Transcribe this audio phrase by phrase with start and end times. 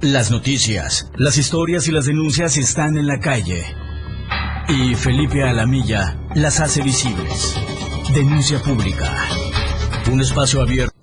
[0.00, 3.64] Las noticias, las historias y las denuncias están en la calle.
[4.68, 7.56] Y Felipe Alamilla las hace visibles.
[8.14, 9.12] Denuncia pública.
[10.08, 10.94] Un espacio abierto.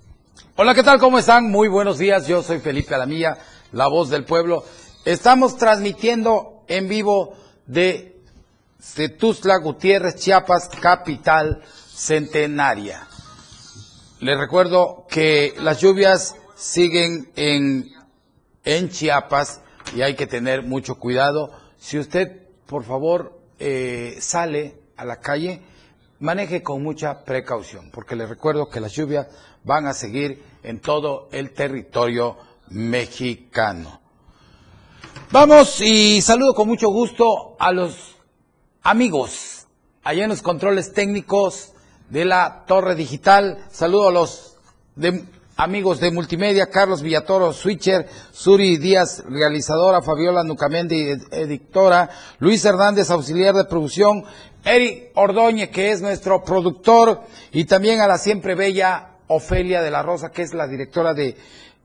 [0.56, 0.98] Hola, ¿qué tal?
[0.98, 1.50] ¿Cómo están?
[1.50, 2.26] Muy buenos días.
[2.26, 3.36] Yo soy Felipe Alamilla,
[3.72, 4.64] la voz del pueblo.
[5.04, 7.36] Estamos transmitiendo en vivo
[7.66, 8.16] de
[8.80, 11.62] Cetuzla Gutiérrez, Chiapas, capital
[11.94, 13.06] centenaria.
[14.20, 17.95] Les recuerdo que las lluvias siguen en
[18.66, 19.62] en Chiapas
[19.94, 21.50] y hay que tener mucho cuidado.
[21.78, 25.62] Si usted, por favor, eh, sale a la calle,
[26.18, 29.28] maneje con mucha precaución, porque le recuerdo que las lluvias
[29.64, 32.36] van a seguir en todo el territorio
[32.68, 34.00] mexicano.
[35.30, 38.16] Vamos y saludo con mucho gusto a los
[38.82, 39.66] amigos
[40.04, 41.72] allá en los controles técnicos
[42.10, 43.64] de la Torre Digital.
[43.70, 44.56] Saludo a los
[44.94, 45.24] de
[45.56, 53.54] amigos de multimedia, Carlos Villatoro, switcher, Suri Díaz, realizadora, Fabiola Nucamendi, editora, Luis Hernández, auxiliar
[53.54, 54.24] de producción,
[54.64, 60.02] Eric Ordóñez, que es nuestro productor, y también a la siempre bella Ofelia de la
[60.02, 61.36] Rosa, que es la directora de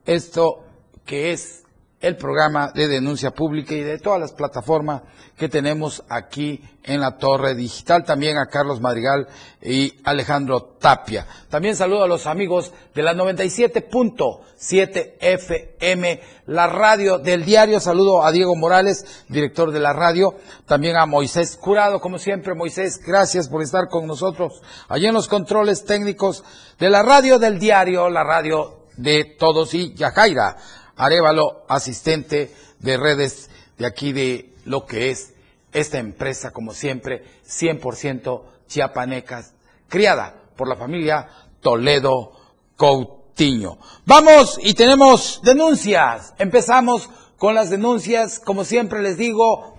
[0.04, 0.64] esto
[1.06, 1.61] que es
[2.02, 5.02] el programa de denuncia pública y de todas las plataformas
[5.38, 8.04] que tenemos aquí en la Torre Digital.
[8.04, 9.28] También a Carlos Madrigal
[9.62, 11.26] y Alejandro Tapia.
[11.48, 17.78] También saludo a los amigos de la 97.7 FM, la radio del diario.
[17.78, 20.34] Saludo a Diego Morales, director de la radio.
[20.66, 22.56] También a Moisés Curado, como siempre.
[22.56, 26.42] Moisés, gracias por estar con nosotros allí en los controles técnicos
[26.80, 30.56] de la radio del diario, la radio de todos y Yajaira
[30.96, 35.34] Arevalo, asistente de redes de aquí de lo que es
[35.72, 39.54] esta empresa, como siempre, 100% chiapanecas,
[39.88, 41.28] criada por la familia
[41.60, 42.32] Toledo
[42.76, 43.78] Coutinho.
[44.04, 46.34] Vamos y tenemos denuncias.
[46.38, 48.38] Empezamos con las denuncias.
[48.38, 49.76] Como siempre les digo,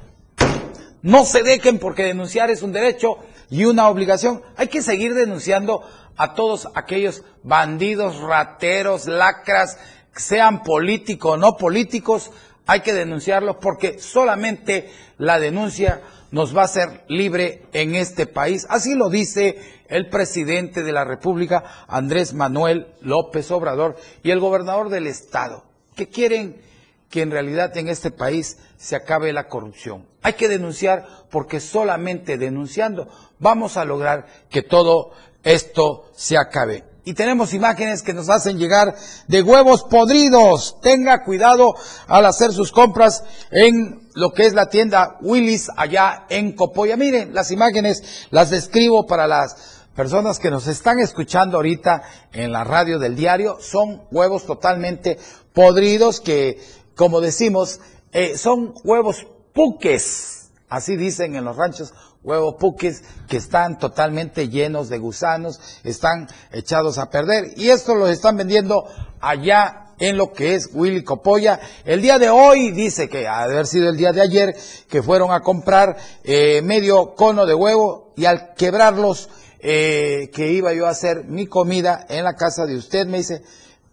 [1.01, 3.17] no se dejen porque denunciar es un derecho
[3.49, 4.41] y una obligación.
[4.57, 5.83] Hay que seguir denunciando
[6.17, 9.77] a todos aquellos bandidos, rateros, lacras,
[10.15, 12.31] sean políticos o no políticos,
[12.65, 16.01] hay que denunciarlos porque solamente la denuncia
[16.31, 18.65] nos va a hacer libre en este país.
[18.69, 19.57] Así lo dice
[19.87, 25.65] el presidente de la República, Andrés Manuel López Obrador, y el gobernador del estado,
[25.95, 26.61] que quieren
[27.09, 30.07] que en realidad en este país se acabe la corrupción.
[30.23, 33.07] Hay que denunciar porque solamente denunciando
[33.37, 35.11] vamos a lograr que todo
[35.43, 38.95] esto se acabe y tenemos imágenes que nos hacen llegar
[39.27, 40.79] de huevos podridos.
[40.81, 41.75] Tenga cuidado
[42.07, 46.95] al hacer sus compras en lo que es la tienda Willis allá en Copoya.
[46.95, 52.63] Miren, las imágenes las describo para las personas que nos están escuchando ahorita en la
[52.63, 53.57] radio del diario.
[53.59, 55.17] Son huevos totalmente
[55.53, 56.61] podridos que,
[56.95, 57.81] como decimos,
[58.13, 60.51] eh, son huevos puques.
[60.69, 66.97] Así dicen en los ranchos, huevos puques que están totalmente llenos de gusanos, están echados
[66.97, 67.53] a perder.
[67.57, 68.85] Y esto los están vendiendo
[69.19, 71.59] allá en lo que es Willy Copolla.
[71.85, 74.55] El día de hoy dice que ha de haber sido el día de ayer
[74.89, 79.29] que fueron a comprar eh, medio cono de huevo y al quebrarlos
[79.59, 83.43] eh, que iba yo a hacer mi comida en la casa de usted me dice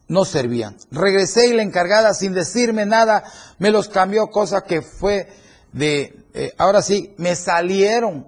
[0.08, 0.76] no servían.
[0.90, 3.22] Regresé y la encargada sin decirme nada
[3.58, 5.28] me los cambió, cosa que fue
[5.72, 8.26] de eh, ahora sí, me salieron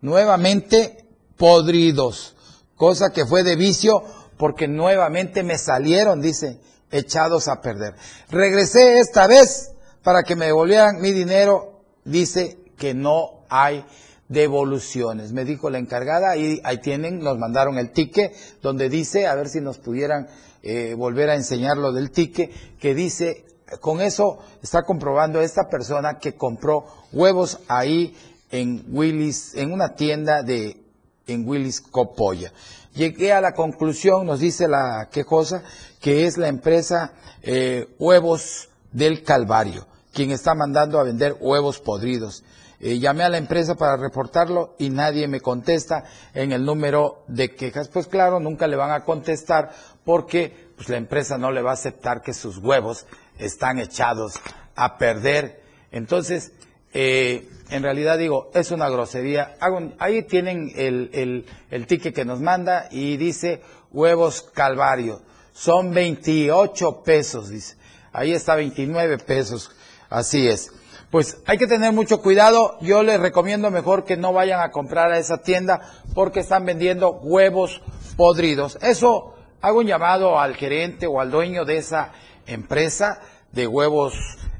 [0.00, 1.04] nuevamente
[1.36, 2.36] podridos,
[2.76, 4.02] cosa que fue de vicio
[4.36, 7.94] porque nuevamente me salieron, dice, echados a perder.
[8.30, 9.72] Regresé esta vez
[10.02, 13.84] para que me devolvieran mi dinero, dice que no hay
[14.28, 15.32] devoluciones.
[15.32, 19.48] Me dijo la encargada y ahí tienen, nos mandaron el ticket donde dice, a ver
[19.48, 20.28] si nos pudieran
[20.62, 23.44] eh, volver a enseñar lo del ticket, que dice
[23.80, 28.16] con eso está comprobando esta persona que compró huevos ahí
[28.50, 30.82] en Willis, en una tienda de
[31.26, 32.52] en Willis Copolla.
[32.94, 35.62] Llegué a la conclusión, nos dice la quejosa,
[36.00, 37.12] que es la empresa
[37.42, 42.42] eh, Huevos del Calvario, quien está mandando a vender huevos podridos.
[42.80, 47.54] Eh, llamé a la empresa para reportarlo y nadie me contesta en el número de
[47.54, 47.88] quejas.
[47.88, 49.72] Pues claro, nunca le van a contestar
[50.04, 53.06] porque pues, la empresa no le va a aceptar que sus huevos
[53.38, 54.40] están echados
[54.74, 55.62] a perder.
[55.90, 56.52] Entonces,
[56.92, 59.56] eh, en realidad digo, es una grosería.
[59.98, 63.62] ahí tienen el, el, ticket que nos manda y dice
[63.92, 65.22] huevos calvario.
[65.52, 67.76] Son 28 pesos, dice.
[68.12, 69.70] Ahí está 29 pesos.
[70.08, 70.72] Así es.
[71.10, 72.78] Pues hay que tener mucho cuidado.
[72.80, 75.80] Yo les recomiendo mejor que no vayan a comprar a esa tienda
[76.14, 77.82] porque están vendiendo huevos
[78.16, 78.78] podridos.
[78.82, 82.12] Eso hago un llamado al gerente o al dueño de esa
[82.48, 83.20] empresa
[83.52, 84.14] de huevos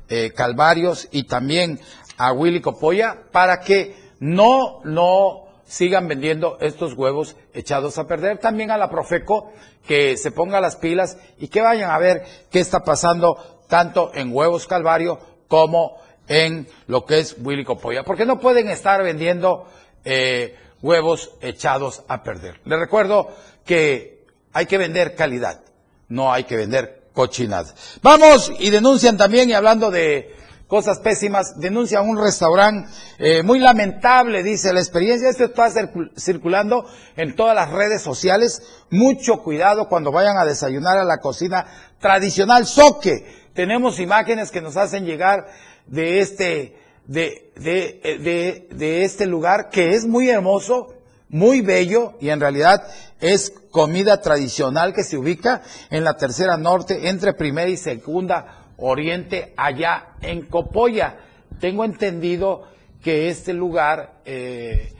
[0.09, 1.81] eh, calvarios y también
[2.17, 8.39] a Willy Copoya para que no, no sigan vendiendo estos huevos echados a perder.
[8.39, 9.53] También a la Profeco
[9.87, 14.35] que se ponga las pilas y que vayan a ver qué está pasando tanto en
[14.35, 15.97] huevos Calvario como
[16.27, 18.03] en lo que es Willy Copoya.
[18.03, 19.67] Porque no pueden estar vendiendo
[20.05, 22.61] eh, huevos echados a perder.
[22.65, 23.31] Les recuerdo
[23.65, 25.61] que hay que vender calidad,
[26.09, 26.98] no hay que vender
[28.03, 30.35] Vamos y denuncian también, y hablando de
[30.69, 32.89] cosas pésimas, denuncian un restaurante
[33.19, 35.31] eh, muy lamentable, dice la experiencia.
[35.31, 35.71] Esto está
[36.17, 36.87] circulando
[37.17, 38.63] en todas las redes sociales.
[38.91, 41.67] Mucho cuidado cuando vayan a desayunar a la cocina
[41.99, 43.49] tradicional Soque.
[43.55, 45.47] Tenemos imágenes que nos hacen llegar
[45.87, 46.77] de este,
[47.07, 50.95] de, de, de, este lugar que es muy hermoso,
[51.29, 52.83] muy bello y en realidad
[53.21, 59.53] es comida tradicional que se ubica en la tercera norte entre primera y segunda oriente
[59.57, 61.19] allá en Copoya.
[61.61, 62.65] Tengo entendido
[63.03, 64.93] que este lugar eh,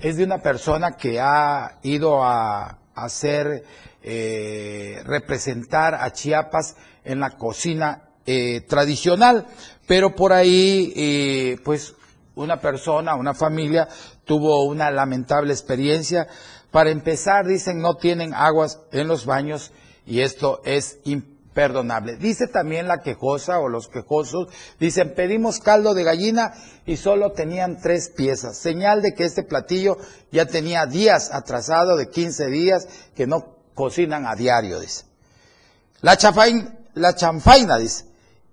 [0.00, 3.64] es de una persona que ha ido a hacer
[4.02, 9.46] eh, representar a Chiapas en la cocina eh, tradicional,
[9.86, 11.94] pero por ahí, pues,
[12.34, 13.88] una persona, una familia
[14.26, 16.28] tuvo una lamentable experiencia.
[16.70, 19.72] Para empezar, dicen, no tienen aguas en los baños
[20.04, 22.16] y esto es imperdonable.
[22.16, 26.52] Dice también la quejosa o los quejosos, dicen, pedimos caldo de gallina
[26.84, 28.58] y solo tenían tres piezas.
[28.58, 29.96] Señal de que este platillo
[30.30, 35.04] ya tenía días atrasado, de 15 días, que no cocinan a diario, dice.
[36.02, 38.04] La, chafain, la chanfaina, dice,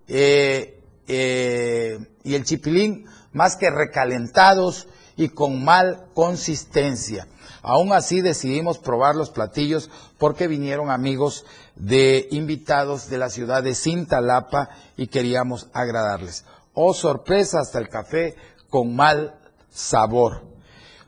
[0.08, 7.28] eh, eh, y el chipilín más que recalentados y con mal consistencia.
[7.62, 11.46] Aún así decidimos probar los platillos porque vinieron amigos
[11.76, 16.46] de invitados de la ciudad de Cintalapa y queríamos agradarles.
[16.74, 18.36] Oh sorpresa, hasta el café
[18.70, 19.40] con mal
[19.70, 20.44] sabor.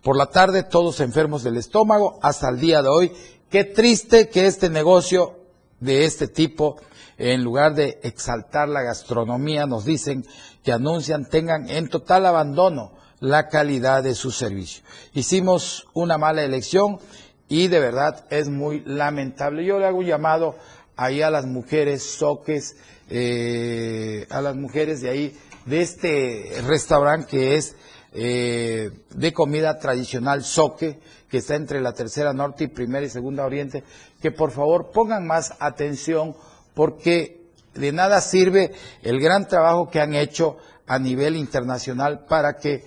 [0.03, 3.11] Por la tarde todos enfermos del estómago hasta el día de hoy.
[3.49, 5.39] Qué triste que este negocio
[5.79, 6.77] de este tipo
[7.17, 10.25] en lugar de exaltar la gastronomía, nos dicen
[10.63, 14.83] que anuncian tengan en total abandono la calidad de su servicio.
[15.13, 16.99] Hicimos una mala elección
[17.47, 19.65] y de verdad es muy lamentable.
[19.65, 20.55] Yo le hago un llamado
[20.95, 22.75] ahí a las mujeres soques,
[23.09, 27.75] eh, a las mujeres de ahí, de este restaurante que es
[28.13, 33.45] eh, de comida tradicional soque, que está entre la tercera norte y primera y segunda
[33.45, 33.83] oriente,
[34.21, 36.35] que por favor pongan más atención
[36.73, 37.41] porque
[37.73, 38.71] de nada sirve
[39.03, 40.57] el gran trabajo que han hecho
[40.87, 42.85] a nivel internacional para que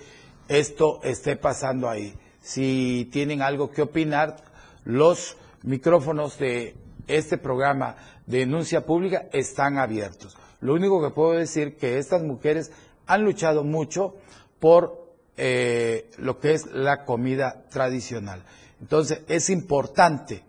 [0.48, 2.14] esto esté pasando ahí.
[2.40, 4.36] Si tienen algo que opinar,
[4.84, 6.74] los micrófonos de
[7.06, 7.96] este programa
[8.26, 10.36] de denuncia pública están abiertos.
[10.60, 12.72] Lo único que puedo decir que estas mujeres
[13.06, 14.16] han luchado mucho
[14.58, 18.42] por eh, lo que es la comida tradicional.
[18.80, 20.42] Entonces es importante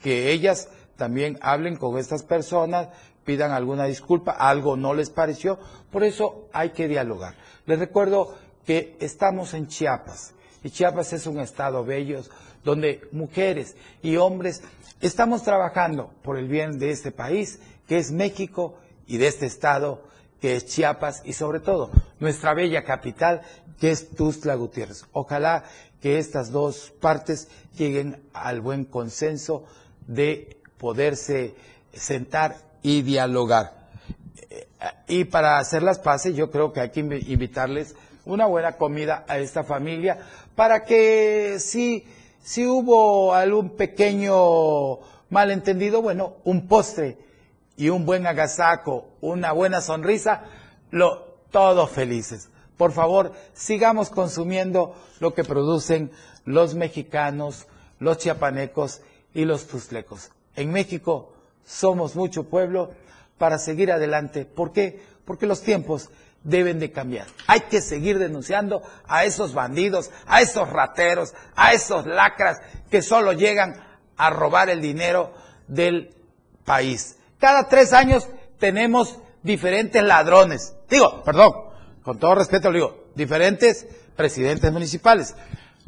[0.00, 2.88] que ellas también hablen con estas personas,
[3.24, 5.58] pidan alguna disculpa, algo no les pareció,
[5.90, 7.34] por eso hay que dialogar.
[7.66, 12.22] Les recuerdo que estamos en Chiapas y Chiapas es un estado bello
[12.64, 14.62] donde mujeres y hombres
[15.00, 20.04] estamos trabajando por el bien de este país, que es México, y de este estado,
[20.40, 23.42] que es Chiapas, y sobre todo nuestra bella capital,
[23.80, 25.04] que es Tuzla Gutiérrez.
[25.12, 25.64] Ojalá
[26.00, 29.64] que estas dos partes lleguen al buen consenso
[30.06, 31.54] de poderse
[31.92, 33.88] sentar y dialogar.
[35.08, 39.38] Y para hacer las paces, yo creo que hay que invitarles una buena comida a
[39.38, 40.18] esta familia
[40.54, 42.06] para que si,
[42.42, 44.98] si hubo algún pequeño
[45.30, 47.18] malentendido, bueno, un postre
[47.76, 50.44] y un buen agasaco, una buena sonrisa,
[50.90, 52.48] lo, todos felices.
[52.76, 56.10] Por favor, sigamos consumiendo lo que producen
[56.44, 57.66] los mexicanos,
[57.98, 59.02] los chiapanecos
[59.34, 61.32] y los tuzlecos en México
[61.64, 62.92] somos mucho pueblo
[63.38, 64.44] para seguir adelante.
[64.44, 65.00] ¿Por qué?
[65.24, 66.10] Porque los tiempos
[66.44, 67.26] deben de cambiar.
[67.46, 73.32] Hay que seguir denunciando a esos bandidos, a esos rateros, a esos lacras que solo
[73.32, 73.74] llegan
[74.16, 75.34] a robar el dinero
[75.68, 76.14] del
[76.64, 77.16] país.
[77.38, 80.74] Cada tres años tenemos diferentes ladrones.
[80.88, 81.52] Digo, perdón,
[82.02, 85.34] con todo respeto le digo, diferentes presidentes municipales.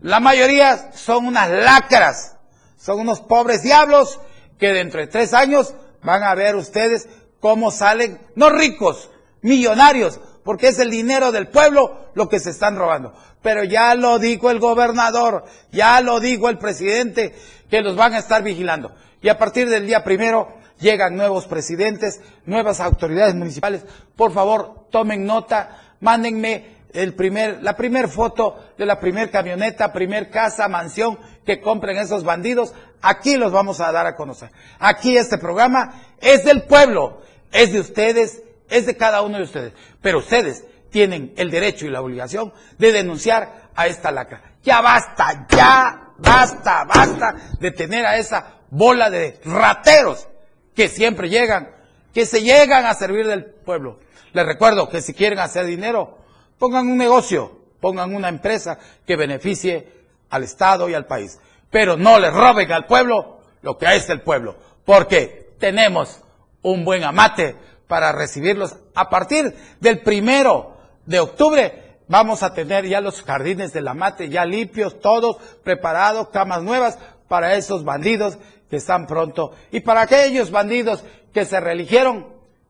[0.00, 2.36] La mayoría son unas lacras,
[2.76, 4.20] son unos pobres diablos
[4.58, 7.08] que dentro de tres años van a ver ustedes
[7.40, 9.10] cómo salen, no ricos,
[9.42, 13.14] millonarios, porque es el dinero del pueblo lo que se están robando.
[13.42, 17.34] Pero ya lo dijo el gobernador, ya lo dijo el presidente,
[17.70, 18.92] que los van a estar vigilando.
[19.22, 20.48] Y a partir del día primero
[20.78, 23.84] llegan nuevos presidentes, nuevas autoridades municipales.
[24.16, 30.30] Por favor, tomen nota, mándenme el primer, la primer foto de la primer camioneta, primer
[30.30, 32.72] casa, mansión que compren esos bandidos.
[33.02, 34.50] Aquí los vamos a dar a conocer.
[34.78, 37.20] Aquí este programa es del pueblo,
[37.50, 39.72] es de ustedes, es de cada uno de ustedes.
[40.00, 44.42] Pero ustedes tienen el derecho y la obligación de denunciar a esta lacra.
[44.62, 50.28] Ya basta, ya basta, basta de tener a esa bola de rateros
[50.74, 51.70] que siempre llegan,
[52.12, 53.98] que se llegan a servir del pueblo.
[54.32, 56.18] Les recuerdo que si quieren hacer dinero,
[56.58, 59.88] pongan un negocio, pongan una empresa que beneficie
[60.30, 61.38] al Estado y al país.
[61.70, 66.20] Pero no le roben al pueblo lo que es el pueblo, porque tenemos
[66.62, 67.56] un buen amate
[67.94, 68.74] para recibirlos.
[68.96, 74.44] A partir del primero de octubre vamos a tener ya los jardines del amate ya
[74.44, 76.98] limpios, todos preparados, camas nuevas
[77.28, 78.36] para esos bandidos
[78.68, 79.52] que están pronto.
[79.70, 82.26] Y para aquellos bandidos que se religieron,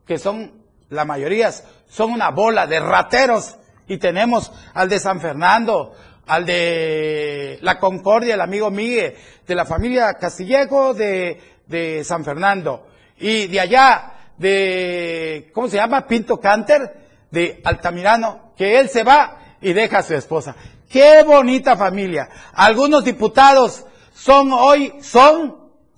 [0.07, 0.53] que son
[0.91, 1.51] la mayoría,
[1.89, 3.57] son una bola de rateros.
[3.89, 5.95] Y tenemos al de San Fernando,
[6.27, 9.15] al de La Concordia, el amigo Miguel,
[9.47, 12.89] de la familia Castillejo de, de San Fernando.
[13.17, 16.07] Y de allá, de, ¿cómo se llama?
[16.07, 20.55] Pinto Canter, de Altamirano, que él se va y deja a su esposa.
[20.89, 22.29] Qué bonita familia.
[22.53, 25.57] Algunos diputados son hoy, son,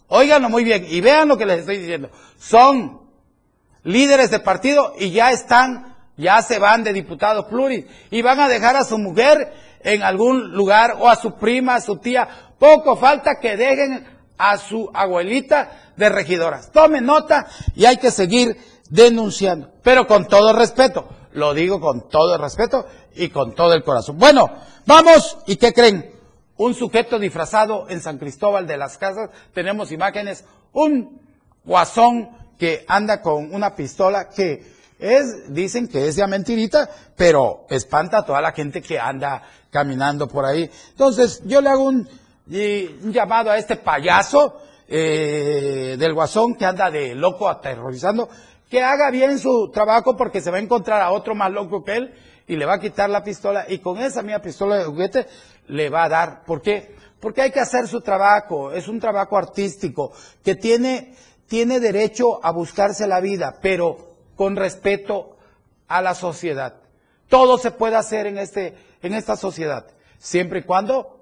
[0.09, 3.02] óiganlo muy bien y vean lo que les estoy diciendo, son
[3.83, 8.49] líderes de partido y ya están, ya se van de diputados pluris y van a
[8.49, 12.28] dejar a su mujer en algún lugar o a su prima, a su tía.
[12.59, 16.71] Poco falta que dejen a su abuelita de regidoras.
[16.73, 18.57] Tomen nota y hay que seguir
[18.90, 21.09] denunciando, pero con todo respeto.
[21.33, 24.19] Lo digo con todo respeto y con todo el corazón.
[24.19, 24.50] Bueno,
[24.87, 26.11] vamos, ¿y qué creen?
[26.57, 31.21] Un sujeto disfrazado en San Cristóbal de las Casas, tenemos imágenes, un
[31.64, 34.64] guasón que anda con una pistola que
[34.99, 40.26] es, dicen que es ya mentirita, pero espanta a toda la gente que anda caminando
[40.26, 40.71] por ahí.
[40.90, 42.09] Entonces, yo le hago un,
[42.48, 48.28] un llamado a este payaso eh, del guasón que anda de loco aterrorizando
[48.70, 51.96] que haga bien su trabajo porque se va a encontrar a otro más loco que
[51.96, 52.14] él
[52.46, 55.26] y le va a quitar la pistola y con esa mía pistola de juguete
[55.68, 56.44] le va a dar.
[56.44, 56.94] ¿Por qué?
[57.20, 60.12] Porque hay que hacer su trabajo, es un trabajo artístico
[60.44, 61.14] que tiene,
[61.46, 65.36] tiene derecho a buscarse la vida, pero con respeto
[65.88, 66.74] a la sociedad.
[67.28, 69.86] Todo se puede hacer en, este, en esta sociedad,
[70.18, 71.15] siempre y cuando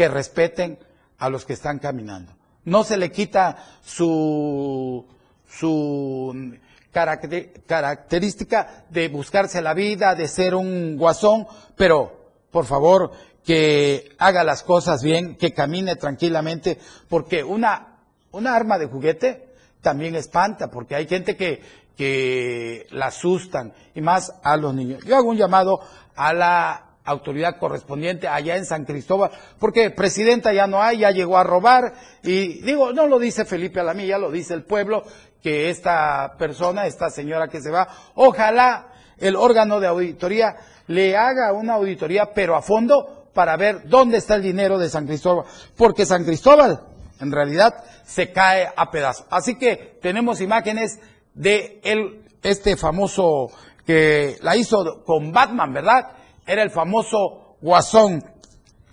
[0.00, 0.78] que respeten
[1.18, 2.32] a los que están caminando.
[2.64, 5.04] No se le quita su,
[5.46, 6.56] su
[6.90, 13.10] característica de buscarse la vida, de ser un guasón, pero por favor
[13.44, 16.78] que haga las cosas bien, que camine tranquilamente,
[17.10, 17.98] porque una,
[18.30, 19.50] una arma de juguete
[19.82, 21.62] también espanta, porque hay gente que,
[21.94, 25.04] que la asustan, y más a los niños.
[25.04, 25.78] Yo hago un llamado
[26.16, 31.38] a la autoridad correspondiente allá en San Cristóbal, porque presidenta ya no hay, ya llegó
[31.38, 35.02] a robar, y digo, no lo dice Felipe Alamí, ya lo dice el pueblo,
[35.42, 38.88] que esta persona, esta señora que se va, ojalá
[39.18, 44.34] el órgano de auditoría le haga una auditoría, pero a fondo, para ver dónde está
[44.34, 46.80] el dinero de San Cristóbal, porque San Cristóbal
[47.20, 49.26] en realidad se cae a pedazos.
[49.30, 50.98] Así que tenemos imágenes
[51.34, 53.48] de el, este famoso
[53.86, 56.08] que la hizo con Batman, ¿verdad?
[56.50, 58.24] Era el famoso Guasón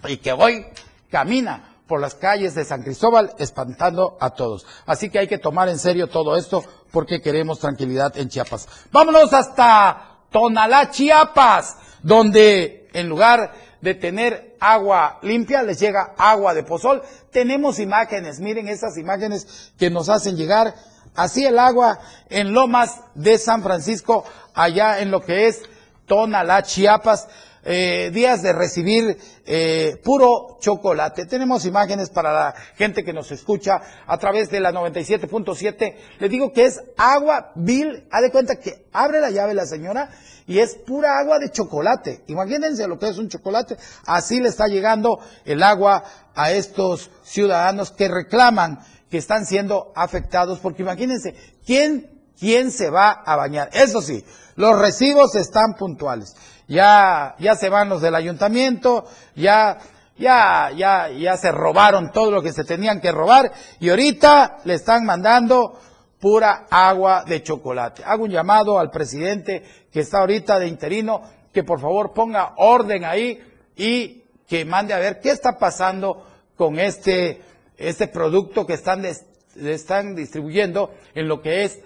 [0.07, 0.63] y que hoy
[1.09, 4.67] camina por las calles de San Cristóbal espantando a todos.
[4.85, 8.69] Así que hay que tomar en serio todo esto porque queremos tranquilidad en Chiapas.
[8.91, 16.61] Vámonos hasta Tonalá, Chiapas, donde en lugar de tener agua limpia, les llega agua de
[16.61, 17.01] pozol.
[17.31, 20.75] Tenemos imágenes, miren esas imágenes que nos hacen llegar.
[21.15, 21.97] Así el agua
[22.29, 25.63] en Lomas de San Francisco, allá en lo que es
[26.07, 27.27] Tonalá, Chiapas.
[27.69, 31.25] Eh, días de recibir eh, puro chocolate.
[31.25, 35.95] Tenemos imágenes para la gente que nos escucha a través de la 97.7.
[36.19, 38.07] Le digo que es agua vil.
[38.09, 40.09] Ha de cuenta que abre la llave la señora
[40.45, 42.23] y es pura agua de chocolate.
[42.27, 43.75] Imagínense lo que es un chocolate.
[44.05, 50.59] Así le está llegando el agua a estos ciudadanos que reclaman que están siendo afectados.
[50.59, 51.35] Porque imagínense,
[51.65, 53.69] ¿quién, quién se va a bañar?
[53.73, 54.23] Eso sí,
[54.55, 56.35] los recibos están puntuales
[56.67, 59.77] ya, ya se van los del ayuntamiento, ya,
[60.17, 64.73] ya, ya, ya se robaron todo lo que se tenían que robar y ahorita le
[64.73, 65.79] están mandando
[66.19, 68.03] pura agua de chocolate.
[68.05, 71.21] Hago un llamado al presidente que está ahorita de interino
[71.53, 73.41] que por favor ponga orden ahí
[73.75, 76.25] y que mande a ver qué está pasando
[76.55, 77.41] con este,
[77.77, 81.79] este producto que están están distribuyendo en lo que es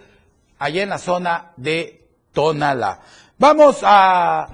[0.62, 3.00] allá en la zona de Tonala.
[3.40, 4.48] Vamos a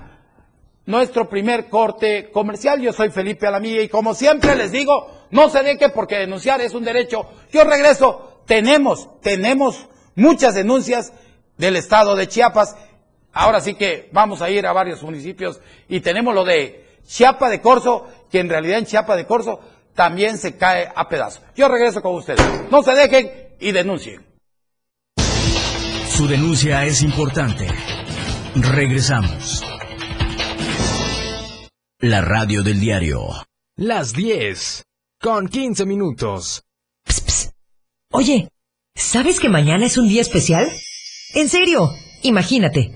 [0.85, 2.81] nuestro primer corte comercial.
[2.81, 6.73] Yo soy Felipe Alamilla y como siempre les digo, no se deje porque denunciar es
[6.73, 7.27] un derecho.
[7.51, 8.41] Yo regreso.
[8.45, 11.11] Tenemos, tenemos muchas denuncias
[11.57, 12.77] del estado de Chiapas.
[13.33, 15.59] Ahora sí que vamos a ir a varios municipios
[15.89, 19.59] y tenemos lo de Chiapa de Corzo, que en realidad en Chiapa de Corzo
[19.93, 21.41] también se cae a pedazos.
[21.53, 22.39] Yo regreso con ustedes.
[22.71, 24.36] No se dejen y denuncien.
[26.17, 27.67] Su denuncia es importante.
[28.55, 29.63] Regresamos.
[31.99, 33.19] La radio del diario.
[33.75, 34.83] Las 10.
[35.21, 36.63] Con 15 minutos.
[38.11, 38.49] Oye,
[38.95, 40.67] ¿sabes que mañana es un día especial?
[41.35, 41.87] En serio,
[42.23, 42.95] imagínate.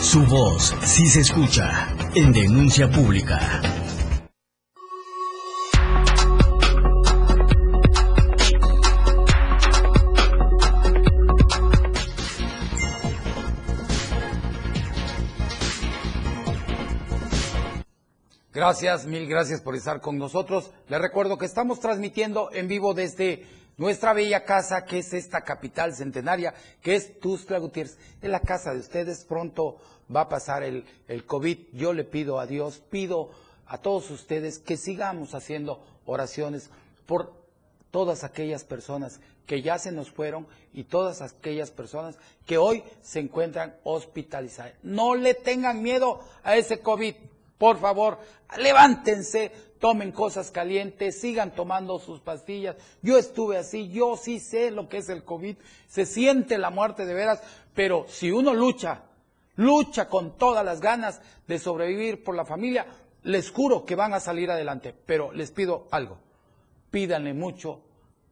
[0.00, 3.60] Su voz sí se escucha en denuncia pública.
[18.66, 20.72] Gracias, mil gracias por estar con nosotros.
[20.88, 25.94] Les recuerdo que estamos transmitiendo en vivo desde nuestra bella casa, que es esta capital
[25.94, 26.52] centenaria,
[26.82, 27.96] que es Tuxtla Gutiérrez.
[28.20, 29.76] Es la casa de ustedes, pronto
[30.14, 31.58] va a pasar el, el COVID.
[31.74, 33.30] Yo le pido a Dios, pido
[33.68, 36.68] a todos ustedes que sigamos haciendo oraciones
[37.06, 37.34] por
[37.92, 43.20] todas aquellas personas que ya se nos fueron y todas aquellas personas que hoy se
[43.20, 44.74] encuentran hospitalizadas.
[44.82, 47.14] No le tengan miedo a ese COVID.
[47.58, 48.18] Por favor,
[48.58, 52.76] levántense, tomen cosas calientes, sigan tomando sus pastillas.
[53.02, 55.56] Yo estuve así, yo sí sé lo que es el COVID,
[55.88, 57.42] se siente la muerte de veras,
[57.74, 59.02] pero si uno lucha,
[59.56, 62.86] lucha con todas las ganas de sobrevivir por la familia,
[63.22, 64.94] les juro que van a salir adelante.
[65.06, 66.18] Pero les pido algo,
[66.90, 67.80] pídanle mucho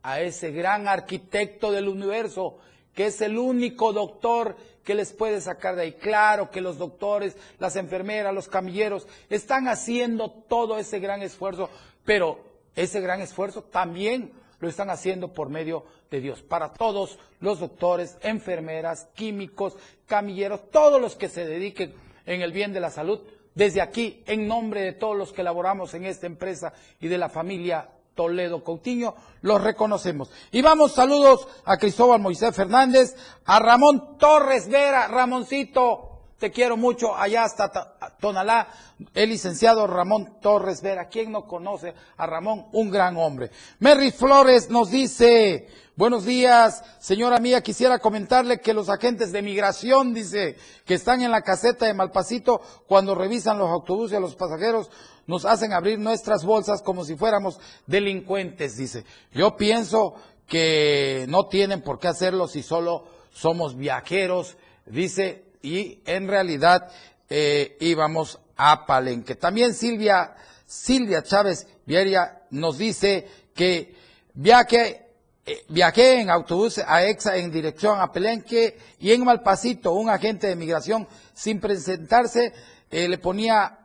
[0.02, 2.58] a ese gran arquitecto del universo,
[2.94, 5.92] que es el único doctor que les puede sacar de ahí.
[5.92, 11.70] Claro que los doctores, las enfermeras, los camilleros están haciendo todo ese gran esfuerzo,
[12.04, 12.38] pero
[12.76, 16.42] ese gran esfuerzo también lo están haciendo por medio de Dios.
[16.42, 19.76] Para todos los doctores, enfermeras, químicos,
[20.06, 21.94] camilleros, todos los que se dediquen
[22.26, 23.20] en el bien de la salud,
[23.54, 27.28] desde aquí, en nombre de todos los que laboramos en esta empresa y de la
[27.28, 30.30] familia Toledo Coutinho, los reconocemos.
[30.52, 36.13] Y vamos, saludos a Cristóbal Moisés Fernández, a Ramón Torres Vera, Ramoncito,
[36.44, 38.68] te quiero mucho, allá hasta Ta- Tonalá,
[39.14, 41.08] el licenciado Ramón Torres Vera.
[41.08, 42.66] ¿Quién no conoce a Ramón?
[42.72, 43.50] Un gran hombre.
[43.78, 50.12] Merry Flores nos dice, buenos días, señora mía, quisiera comentarle que los agentes de migración,
[50.12, 54.90] dice, que están en la caseta de Malpasito, cuando revisan los autobuses a los pasajeros,
[55.26, 59.06] nos hacen abrir nuestras bolsas como si fuéramos delincuentes, dice.
[59.32, 60.12] Yo pienso
[60.46, 66.90] que no tienen por qué hacerlo si solo somos viajeros, dice, y en realidad
[67.28, 69.34] eh, íbamos a Palenque.
[69.34, 73.96] También Silvia, Silvia Chávez Vieria nos dice que
[74.34, 75.06] viaje,
[75.46, 80.48] eh, viajé en autobús a EXA en dirección a Palenque y en Malpasito un agente
[80.48, 82.52] de migración sin presentarse
[82.90, 83.78] eh, le ponía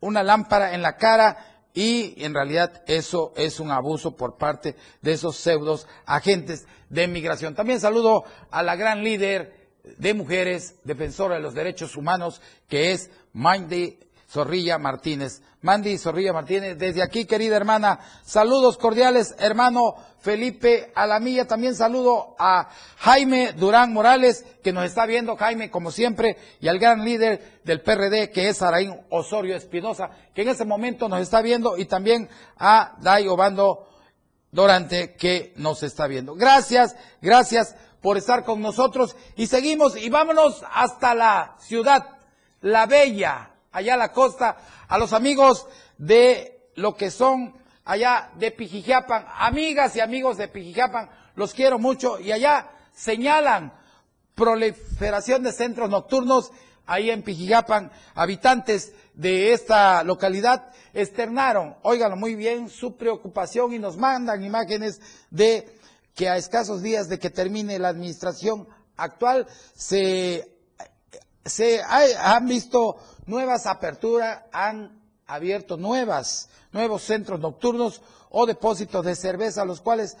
[0.00, 5.12] una lámpara en la cara y en realidad eso es un abuso por parte de
[5.12, 7.54] esos pseudos agentes de migración.
[7.54, 13.10] También saludo a la gran líder de mujeres, defensora de los derechos humanos, que es
[13.32, 13.98] Mandy
[14.30, 15.42] Zorrilla Martínez.
[15.60, 21.46] Mandy Zorrilla Martínez, desde aquí, querida hermana, saludos cordiales, hermano Felipe Alamilla.
[21.46, 26.78] También saludo a Jaime Durán Morales, que nos está viendo, Jaime, como siempre, y al
[26.78, 31.42] gran líder del PRD, que es Araín Osorio Espinosa, que en ese momento nos está
[31.42, 33.88] viendo, y también a Dai Obando
[34.50, 36.34] Dorante, que nos está viendo.
[36.34, 42.18] Gracias, gracias por estar con nosotros, y seguimos, y vámonos hasta la ciudad,
[42.60, 44.56] la bella, allá a la costa,
[44.88, 51.10] a los amigos de lo que son allá de Pijijiapan, amigas y amigos de Pijijiapan,
[51.34, 52.20] los quiero mucho.
[52.20, 53.72] Y allá señalan
[54.34, 56.50] proliferación de centros nocturnos
[56.86, 63.96] ahí en Pijijiapan, habitantes de esta localidad externaron, óiganlo muy bien, su preocupación y nos
[63.96, 65.78] mandan imágenes de
[66.14, 70.48] que a escasos días de que termine la administración actual se
[71.44, 72.96] se ha- han visto
[73.26, 80.16] nuevas aperturas, han abierto nuevas, nuevos centros nocturnos o depósitos de cerveza, los cuales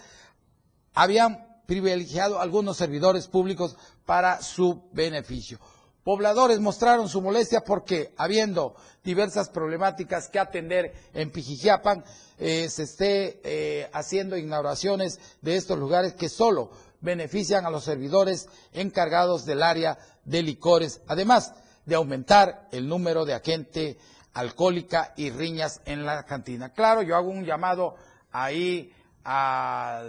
[0.94, 5.60] habían privilegiado algunos servidores públicos para su beneficio.
[6.04, 12.04] Pobladores mostraron su molestia porque, habiendo diversas problemáticas que atender en Pijijiapan,
[12.38, 18.48] eh, se esté eh, haciendo inauguraciones de estos lugares que solo benefician a los servidores
[18.72, 23.98] encargados del área de licores, además de aumentar el número de agente
[24.34, 26.72] alcohólica y riñas en la cantina.
[26.72, 27.96] Claro, yo hago un llamado
[28.30, 28.92] ahí
[29.24, 30.02] a,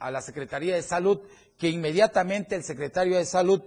[0.00, 1.20] la Secretaría de Salud,
[1.58, 3.62] que inmediatamente el secretario de Salud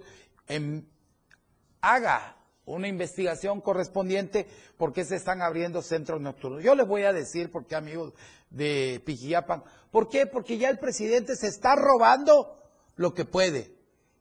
[1.82, 4.46] haga una investigación correspondiente
[4.78, 6.64] porque se están abriendo centros nocturnos.
[6.64, 8.14] Yo les voy a decir, porque amigos
[8.50, 10.28] de Pijiapan, ¿por qué?
[10.28, 12.62] Porque ya el presidente se está robando
[12.96, 13.72] lo que puede.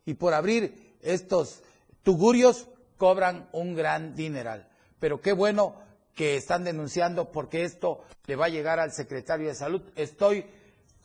[0.05, 1.63] Y por abrir estos
[2.03, 4.69] tugurios cobran un gran dineral.
[5.01, 5.75] Pero qué bueno
[6.15, 9.83] que están denunciando porque esto le va a llegar al secretario de salud.
[9.97, 10.47] Estoy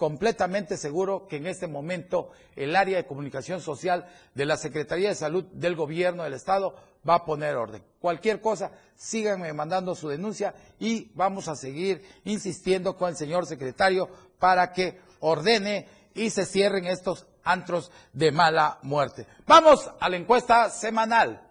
[0.01, 5.13] completamente seguro que en este momento el área de comunicación social de la Secretaría de
[5.13, 6.73] Salud del Gobierno del Estado
[7.07, 7.83] va a poner orden.
[7.99, 14.09] Cualquier cosa, síganme mandando su denuncia y vamos a seguir insistiendo con el señor secretario
[14.39, 19.27] para que ordene y se cierren estos antros de mala muerte.
[19.45, 21.47] Vamos a la encuesta semanal.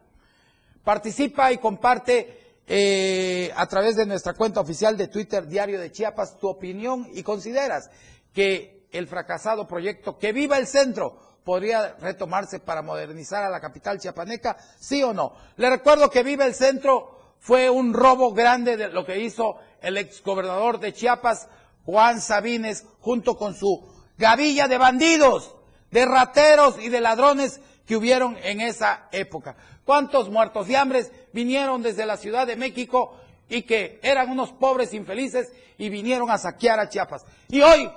[0.83, 6.37] Participa y comparte eh, a través de nuestra cuenta oficial de Twitter Diario de Chiapas
[6.37, 7.91] tu opinión y consideras
[8.33, 13.99] que el fracasado proyecto Que Viva el Centro podría retomarse para modernizar a la capital
[13.99, 15.33] chiapaneca, sí o no.
[15.57, 19.97] Le recuerdo que Viva el Centro fue un robo grande de lo que hizo el
[19.97, 21.49] exgobernador de Chiapas,
[21.85, 23.89] Juan Sabines, junto con su
[24.19, 25.55] gavilla de bandidos,
[25.91, 29.57] de rateros y de ladrones que hubieron en esa época.
[29.85, 33.17] ¿Cuántos muertos de hambre vinieron desde la Ciudad de México
[33.49, 37.25] y que eran unos pobres infelices y vinieron a saquear a Chiapas?
[37.49, 37.91] Y hoy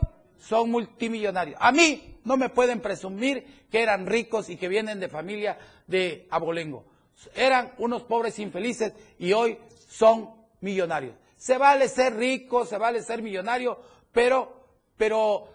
[0.43, 1.57] son multimillonarios.
[1.59, 6.27] A mí no me pueden presumir que eran ricos y que vienen de familia de
[6.29, 6.85] abolengo.
[7.35, 10.29] Eran unos pobres infelices y hoy son
[10.59, 11.15] millonarios.
[11.37, 13.79] Se vale ser rico, se vale ser millonario,
[14.11, 14.65] pero,
[14.97, 15.47] pero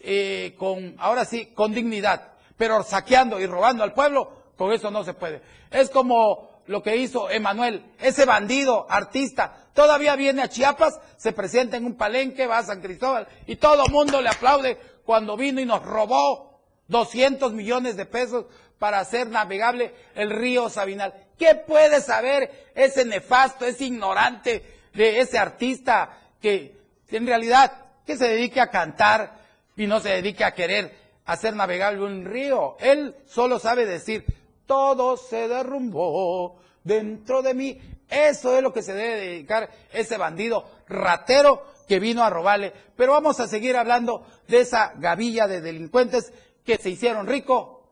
[0.00, 2.32] eh, con, ahora sí, con dignidad.
[2.56, 5.42] Pero saqueando y robando al pueblo, con eso no se puede.
[5.70, 11.76] Es como lo que hizo Emanuel, ese bandido, artista, todavía viene a Chiapas, se presenta
[11.76, 15.60] en un palenque, va a San Cristóbal y todo el mundo le aplaude cuando vino
[15.60, 18.46] y nos robó 200 millones de pesos
[18.78, 21.14] para hacer navegable el río Sabinal.
[21.38, 24.62] ¿Qué puede saber ese nefasto, ese ignorante
[24.94, 26.76] de ese artista que
[27.10, 27.72] en realidad
[28.06, 29.38] que se dedique a cantar
[29.76, 32.76] y no se dedique a querer hacer navegable un río?
[32.80, 34.24] Él solo sabe decir,
[34.66, 37.80] todo se derrumbó, dentro de mí.
[38.08, 42.72] Eso es lo que se debe dedicar ese bandido ratero que vino a robarle.
[42.96, 46.32] Pero vamos a seguir hablando de esa gavilla de delincuentes
[46.64, 47.88] que se hicieron rico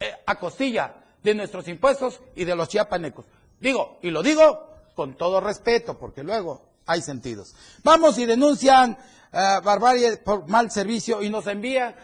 [0.00, 3.26] eh, a costilla de nuestros impuestos y de los chiapanecos.
[3.60, 7.54] Digo, y lo digo con todo respeto, porque luego hay sentidos.
[7.84, 8.92] Vamos y denuncian
[9.32, 11.94] uh, barbarie por mal servicio y nos envían,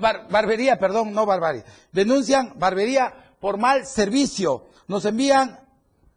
[0.00, 4.68] bar, barbería, perdón, no barbarie, denuncian barbería por mal servicio.
[4.88, 5.60] Nos envían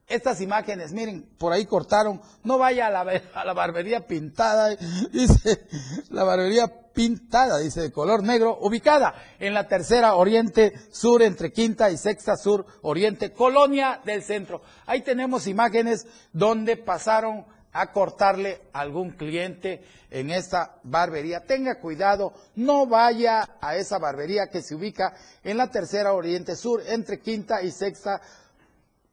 [0.07, 4.69] estas imágenes, miren, por ahí cortaron, no vaya a la, a la, barbería pintada,
[5.11, 5.67] dice,
[6.09, 11.91] la barbería pintada, dice, de color negro, ubicada en la tercera oriente sur, entre quinta
[11.91, 14.61] y sexta sur oriente, colonia del centro.
[14.85, 21.45] Ahí tenemos imágenes donde pasaron a cortarle a algún cliente en esta barbería.
[21.45, 26.81] Tenga cuidado, no vaya a esa barbería que se ubica en la tercera oriente sur,
[26.87, 28.21] entre quinta y sexta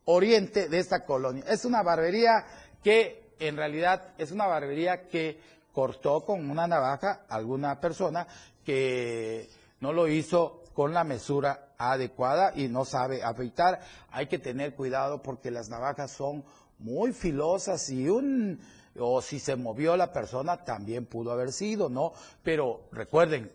[0.07, 1.45] oriente de esta colonia.
[1.49, 2.45] Es una barbería
[2.83, 5.41] que en realidad es una barbería que
[5.73, 8.27] cortó con una navaja a alguna persona
[8.65, 9.49] que
[9.81, 13.81] no lo hizo con la mesura adecuada y no sabe afeitar.
[14.11, 16.45] Hay que tener cuidado porque las navajas son
[16.79, 18.61] muy filosas y un
[18.97, 22.13] o si se movió la persona también pudo haber sido, ¿no?
[22.43, 23.51] Pero recuerden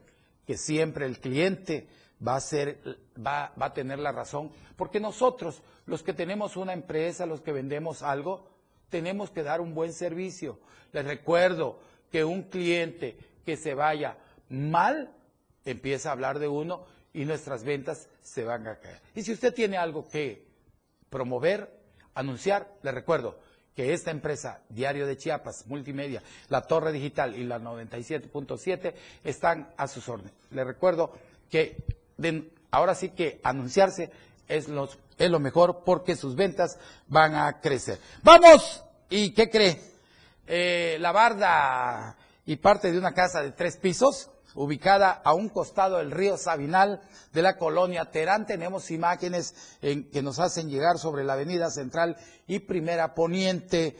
[0.45, 1.87] que siempre el cliente
[2.25, 2.79] va a ser
[3.15, 7.51] va, va a tener la razón, porque nosotros los que tenemos una empresa, los que
[7.51, 8.49] vendemos algo,
[8.89, 10.59] tenemos que dar un buen servicio.
[10.91, 11.79] Les recuerdo
[12.11, 14.17] que un cliente que se vaya
[14.49, 15.11] mal
[15.65, 19.01] empieza a hablar de uno y nuestras ventas se van a caer.
[19.15, 20.47] Y si usted tiene algo que
[21.09, 21.78] promover,
[22.19, 23.37] anunciar, le recuerdo
[23.75, 29.87] que esta empresa, Diario de Chiapas, Multimedia, La Torre Digital y la 97.7 están a
[29.87, 30.33] sus órdenes.
[30.51, 31.13] Le recuerdo
[31.49, 31.77] que
[32.71, 34.11] ahora sí que anunciarse
[34.49, 36.77] es, los, es lo mejor porque sus ventas
[37.07, 37.99] van a crecer.
[38.21, 39.81] Vamos, ¿y qué cree?
[40.45, 45.97] Eh, la barda y parte de una casa de tres pisos, ubicada a un costado
[45.97, 47.01] del río Sabinal
[47.33, 48.45] de la colonia Terán.
[48.45, 53.97] Tenemos imágenes en, que nos hacen llegar sobre la avenida central y primera poniente.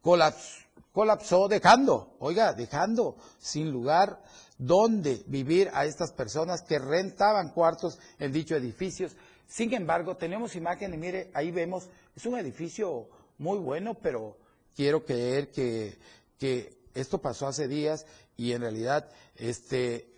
[0.00, 4.22] Colapsó dejando, oiga, dejando sin lugar
[4.58, 9.16] donde vivir a estas personas que rentaban cuartos en dicho edificios.
[9.46, 14.36] Sin embargo, tenemos imágenes, mire, ahí vemos, es un edificio muy bueno, pero
[14.74, 15.96] quiero creer que,
[16.38, 18.04] que esto pasó hace días
[18.38, 20.08] y en realidad este,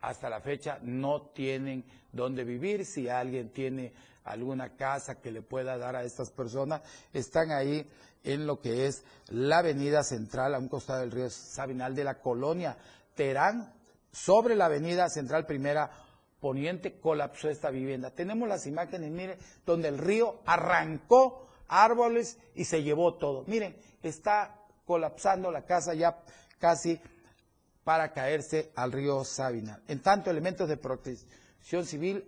[0.00, 2.86] hasta la fecha no tienen dónde vivir.
[2.86, 3.92] Si alguien tiene
[4.24, 7.84] alguna casa que le pueda dar a estas personas, están ahí
[8.24, 12.20] en lo que es la avenida central a un costado del río Sabinal de la
[12.20, 12.76] colonia
[13.14, 13.74] Terán,
[14.12, 15.90] sobre la avenida central primera
[16.40, 18.12] poniente colapsó esta vivienda.
[18.12, 23.44] Tenemos las imágenes, miren, donde el río arrancó árboles y se llevó todo.
[23.48, 26.22] Miren, está colapsando la casa ya
[26.58, 27.00] casi
[27.88, 29.80] para caerse al río Sabina.
[29.88, 32.22] En tanto, elementos de protección civil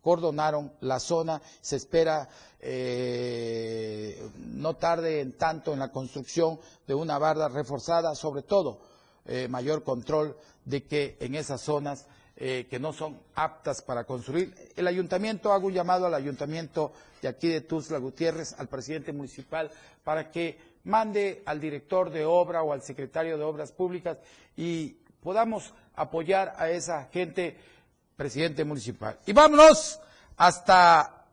[0.00, 1.42] cordonaron la zona.
[1.60, 2.28] Se espera
[2.60, 8.82] eh, no tarde en tanto en la construcción de una barda reforzada, sobre todo
[9.24, 14.54] eh, mayor control de que en esas zonas eh, que no son aptas para construir.
[14.76, 19.72] El ayuntamiento, hago un llamado al ayuntamiento de aquí de Tuzla Gutiérrez, al presidente municipal,
[20.04, 24.18] para que mande al director de obra o al secretario de obras públicas
[24.56, 27.56] y podamos apoyar a esa gente,
[28.16, 29.18] presidente municipal.
[29.26, 30.00] Y vámonos
[30.36, 31.26] hasta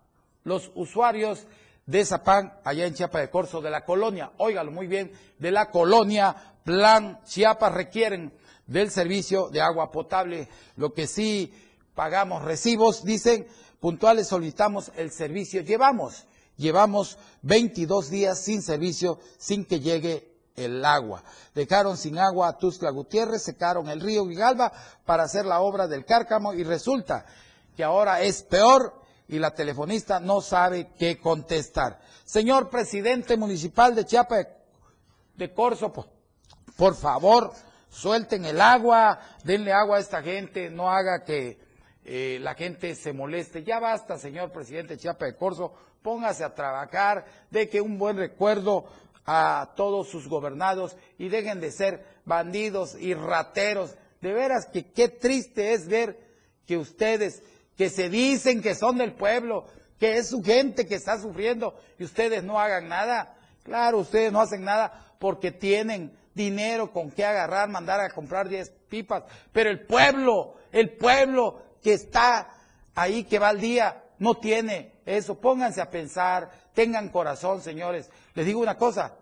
[0.43, 1.45] los usuarios
[1.85, 5.69] de Zapán, allá en Chiapa de Corzo, de la colonia, óigalo muy bien, de la
[5.69, 8.31] colonia Plan Chiapas requieren
[8.67, 10.47] del servicio de agua potable.
[10.75, 11.51] Lo que sí
[11.95, 13.47] pagamos recibos, dicen,
[13.79, 15.61] puntuales solicitamos el servicio.
[15.61, 16.25] Llevamos,
[16.57, 21.23] llevamos 22 días sin servicio, sin que llegue el agua.
[21.53, 24.71] Dejaron sin agua a Tuzla Gutiérrez, secaron el río Vigalba
[25.05, 27.25] para hacer la obra del cárcamo y resulta
[27.75, 31.99] que ahora es peor y la telefonista no sabe qué contestar.
[32.25, 34.37] Señor presidente municipal de Chiapa
[35.35, 35.91] de Corzo,
[36.75, 37.53] por favor,
[37.89, 41.59] suelten el agua, denle agua a esta gente, no haga que
[42.03, 43.63] eh, la gente se moleste.
[43.63, 48.85] Ya basta, señor presidente Chiapa de Corzo, póngase a trabajar, de que un buen recuerdo
[49.25, 53.95] a todos sus gobernados y dejen de ser bandidos y rateros.
[54.19, 56.19] De veras que qué triste es ver
[56.65, 57.41] que ustedes,
[57.77, 59.65] que se dicen que son del pueblo,
[59.99, 63.35] que es su gente que está sufriendo y ustedes no hagan nada.
[63.63, 68.69] Claro, ustedes no hacen nada porque tienen dinero con qué agarrar, mandar a comprar 10
[68.89, 72.49] pipas, pero el pueblo, el pueblo que está
[72.95, 75.39] ahí, que va al día, no tiene eso.
[75.39, 78.09] Pónganse a pensar, tengan corazón, señores.
[78.33, 79.15] Les digo una cosa,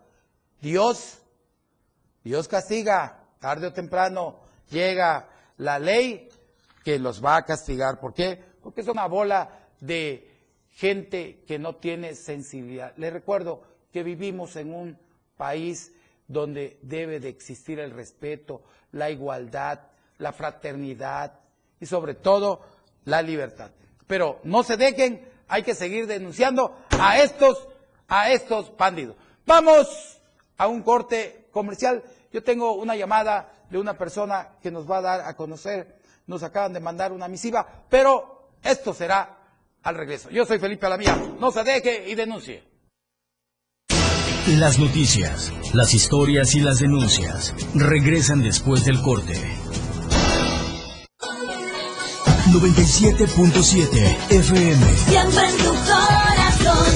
[0.61, 1.19] Dios,
[2.23, 6.29] Dios castiga, tarde o temprano llega la ley
[6.83, 7.99] que los va a castigar.
[7.99, 8.43] ¿Por qué?
[8.61, 10.29] Porque es una bola de
[10.71, 12.93] gente que no tiene sensibilidad.
[12.97, 14.97] Les recuerdo que vivimos en un
[15.37, 15.93] país
[16.27, 18.61] donde debe de existir el respeto,
[18.91, 19.79] la igualdad,
[20.19, 21.39] la fraternidad
[21.79, 22.61] y sobre todo
[23.05, 23.71] la libertad.
[24.05, 27.67] Pero no se dejen, hay que seguir denunciando a estos,
[28.07, 29.15] a estos bandidos.
[29.45, 30.19] Vamos
[30.57, 32.03] a un corte comercial.
[32.31, 36.43] Yo tengo una llamada de una persona que nos va a dar a conocer, nos
[36.43, 39.37] acaban de mandar una misiva, pero esto será
[39.83, 40.29] al regreso.
[40.29, 42.63] Yo soy Felipe Alamía, no se deje y denuncie.
[44.47, 49.33] Las noticias, las historias y las denuncias regresan después del corte.
[52.51, 54.95] 97.7 FM.
[55.07, 56.87] Siempre en tu corazón.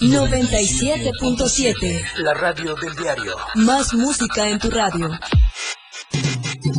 [0.00, 2.02] 97.7.
[2.18, 3.34] La radio del diario.
[3.54, 5.08] Más música en tu radio.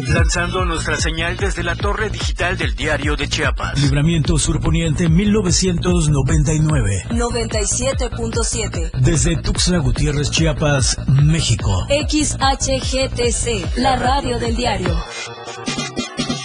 [0.07, 3.79] Lanzando nuestra señal desde la torre digital del diario de Chiapas.
[3.79, 7.05] Libramiento Surponiente 1999.
[7.09, 8.91] 97.7.
[8.99, 11.87] Desde Tuxtla Gutiérrez, Chiapas, México.
[11.89, 13.77] XHGTC.
[13.77, 14.95] La radio del diario.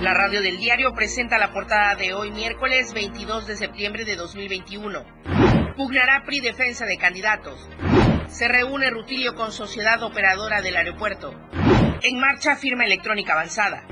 [0.00, 5.04] La radio del diario presenta la portada de hoy miércoles 22 de septiembre de 2021.
[5.76, 7.68] Pugnará PRI defensa de candidatos.
[8.28, 11.34] Se reúne Rutilio con sociedad operadora del aeropuerto.
[12.02, 13.82] En marcha firma electrónica avanzada.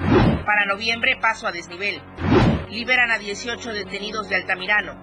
[0.46, 2.00] Para noviembre paso a desnivel.
[2.70, 4.94] Liberan a 18 detenidos de Altamirano.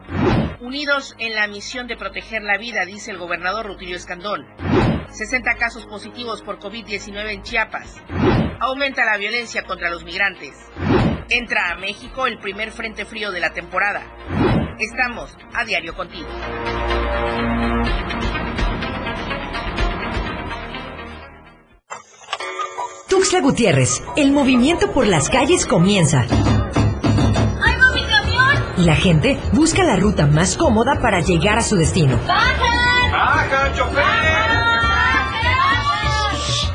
[0.61, 4.47] Unidos en la misión de proteger la vida, dice el gobernador Rutilio Escandón.
[5.13, 8.01] 60 casos positivos por COVID-19 en Chiapas.
[8.59, 10.55] Aumenta la violencia contra los migrantes.
[11.29, 14.01] Entra a México el primer frente frío de la temporada.
[14.79, 16.27] Estamos a diario contigo.
[23.07, 26.25] Tuxtla Gutiérrez, el movimiento por las calles comienza.
[28.77, 32.19] Y la gente busca la ruta más cómoda para llegar a su destino.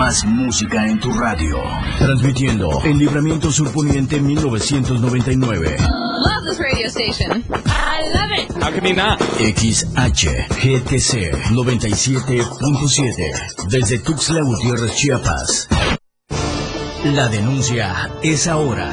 [0.00, 1.62] Más música en tu radio.
[1.98, 5.76] Transmitiendo en Libramiento Surponiente 1999.
[5.76, 7.44] Love this radio station.
[7.66, 8.48] I love it.
[9.54, 13.68] XHGTC 97.7.
[13.68, 15.68] Desde Tuxtla Gutiérrez, Chiapas.
[17.04, 18.90] La denuncia es ahora.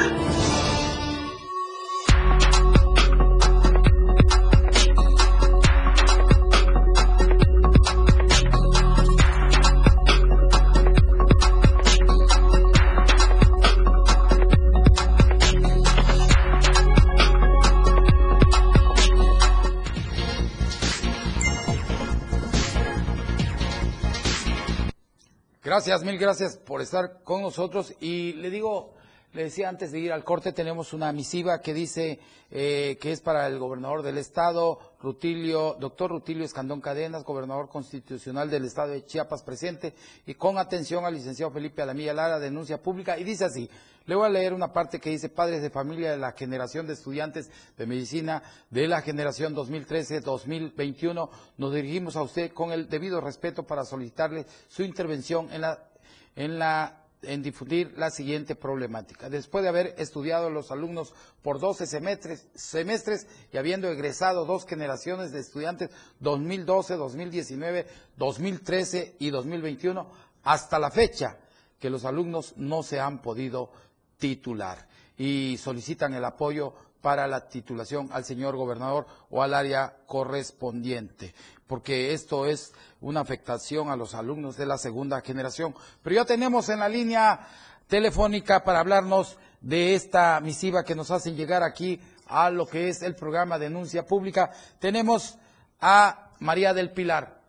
[25.77, 27.93] Gracias, mil gracias por estar con nosotros.
[27.99, 28.95] Y le digo,
[29.38, 32.19] le decía antes de ir al corte, tenemos una misiva que dice
[32.50, 38.50] eh, que es para el gobernador del estado, Rutilio, doctor Rutilio Escandón Cadenas, gobernador constitucional
[38.50, 39.93] del estado de Chiapas presente,
[40.26, 43.69] y con atención al licenciado Felipe Alamilla Lara, denuncia pública, y dice así,
[44.08, 46.93] le voy a leer una parte que dice, padres de familia de la generación de
[46.93, 53.68] estudiantes de medicina de la generación 2013-2021, nos dirigimos a usted con el debido respeto
[53.68, 55.88] para solicitarle su intervención en la,
[56.36, 59.30] en la en difundir la siguiente problemática.
[59.30, 65.32] Después de haber estudiado los alumnos por 12 semestres, semestres y habiendo egresado dos generaciones
[65.32, 65.89] de estudiantes
[66.20, 67.88] 2012, 2019,
[68.18, 70.09] 2013 y 2021,
[70.43, 71.38] hasta la fecha
[71.80, 73.72] que los alumnos no se han podido
[74.18, 74.88] titular
[75.18, 76.74] y solicitan el apoyo
[77.08, 81.34] para la titulación al señor gobernador o al área correspondiente,
[81.66, 85.74] porque esto es una afectación a los alumnos de la segunda generación.
[86.03, 87.47] Pero ya tenemos en la línea
[87.88, 93.01] telefónica para hablarnos de esta misiva que nos hacen llegar aquí a lo que es
[93.01, 94.51] el programa Denuncia Pública.
[94.78, 95.39] Tenemos
[95.80, 97.39] a María del Pilar.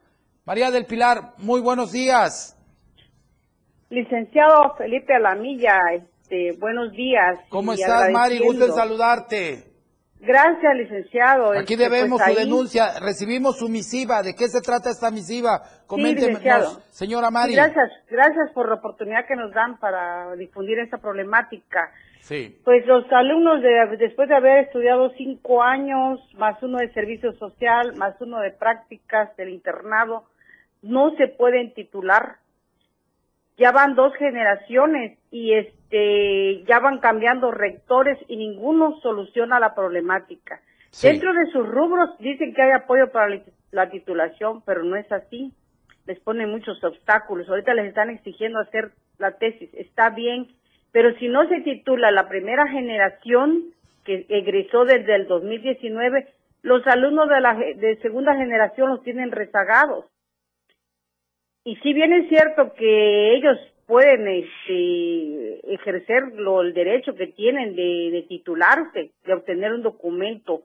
[0.45, 2.57] María del Pilar, muy buenos días.
[3.91, 5.81] Licenciado Felipe Alamilla,
[6.29, 7.39] este, buenos días.
[7.49, 8.39] ¿Cómo estás, Mari?
[8.39, 9.64] Gusto en saludarte.
[10.20, 11.53] Gracias, licenciado.
[11.53, 12.99] Aquí Este, debemos pues, su ahí- denuncia.
[13.01, 14.22] Recibimos su misiva.
[14.22, 15.62] ¿De qué se trata esta misiva?
[15.87, 16.81] Coméntenos, licenciado.
[16.91, 17.53] señora Mari.
[17.53, 21.93] Sí, gracias, gracias por la oportunidad que nos dan para difundir esta problemática.
[22.20, 22.59] Sí.
[22.64, 27.95] Pues los alumnos, de, después de haber estudiado cinco años, más uno de servicio social,
[27.97, 30.24] más uno de prácticas del internado,
[30.83, 32.37] no se pueden titular.
[33.57, 35.55] Ya van dos generaciones y
[35.91, 40.61] este ya van cambiando rectores y ninguno soluciona la problemática.
[40.91, 41.09] Sí.
[41.09, 45.11] Dentro de sus rubros dicen que hay apoyo para la- la titulación, pero no es
[45.12, 45.53] así.
[46.07, 47.49] Les ponen muchos obstáculos.
[47.49, 49.68] Ahorita les están exigiendo hacer la tesis.
[49.74, 50.49] Está bien,
[50.93, 53.64] pero si no se titula la primera generación
[54.05, 56.28] que egresó desde el 2019,
[56.62, 60.07] los alumnos de la de segunda generación los tienen rezagados.
[61.64, 63.59] Y si bien es cierto que ellos
[63.89, 70.64] pueden este, ejercer lo, el derecho que tienen de, de titularse, de obtener un documento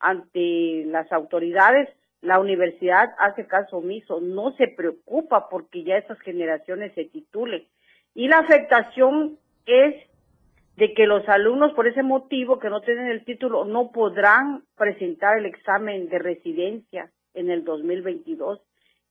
[0.00, 1.90] ante las autoridades,
[2.22, 7.66] la universidad hace caso omiso, no se preocupa porque ya esas generaciones se titulen.
[8.14, 9.94] Y la afectación es
[10.76, 15.36] de que los alumnos, por ese motivo que no tienen el título, no podrán presentar
[15.36, 18.62] el examen de residencia en el 2022.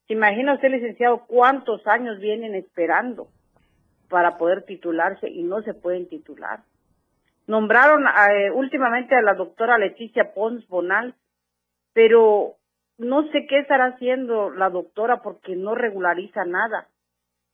[0.07, 3.27] ¿Se imagina usted, licenciado, cuántos años vienen esperando
[4.11, 6.59] para poder titularse y no se pueden titular?
[7.47, 11.15] Nombraron eh, últimamente a la doctora Leticia Pons Bonal,
[11.93, 12.57] pero
[12.99, 16.87] no sé qué estará haciendo la doctora porque no regulariza nada.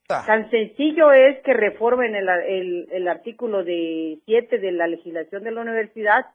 [0.08, 5.52] Tan sencillo es que reformen el, el, el artículo de 7 de la legislación de
[5.52, 6.26] la universidad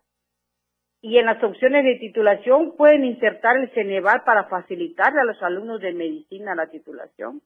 [1.00, 5.80] y en las opciones de titulación pueden insertar el Ceneval para facilitarle a los alumnos
[5.80, 7.42] de medicina la titulación.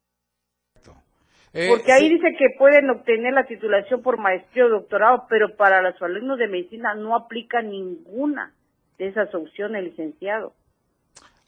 [1.53, 2.15] Eh, Porque ahí sí.
[2.15, 6.49] dice que pueden obtener la titulación por maestría o doctorado, pero para los alumnos de
[6.49, 8.53] medicina no aplica ninguna
[8.99, 10.53] de esas opciones, licenciado.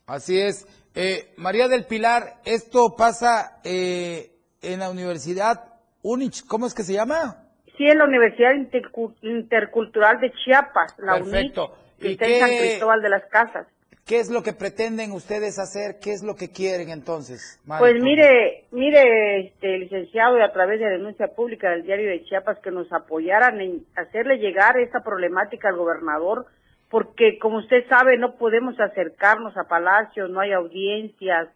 [0.07, 0.67] Así es.
[0.95, 4.31] Eh, María del Pilar, esto pasa eh,
[4.63, 7.45] en la Universidad Unich, ¿cómo es que se llama?
[7.77, 11.67] Sí, en la Universidad Intercu- Intercultural de Chiapas, la Perfecto.
[11.67, 13.67] UNIC, que ¿Y está en San Cristóbal de las Casas.
[14.09, 15.97] ¿Qué es lo que pretenden ustedes hacer?
[16.01, 17.61] ¿Qué es lo que quieren entonces?
[17.67, 22.25] Mari, Pues mire, mire, este licenciado, y a través de denuncia pública del diario de
[22.25, 26.47] Chiapas, que nos apoyaran en hacerle llegar esta problemática al gobernador,
[26.89, 31.49] porque como usted sabe, no podemos acercarnos a Palacio, no hay audiencias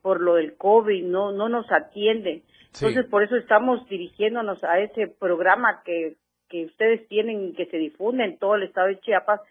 [0.00, 2.42] por lo del COVID, no, no nos atienden.
[2.72, 2.86] Sí.
[2.86, 6.16] Entonces, por eso estamos dirigiéndonos a ese programa que,
[6.48, 9.42] que ustedes tienen y que se difunde en todo el estado de Chiapas,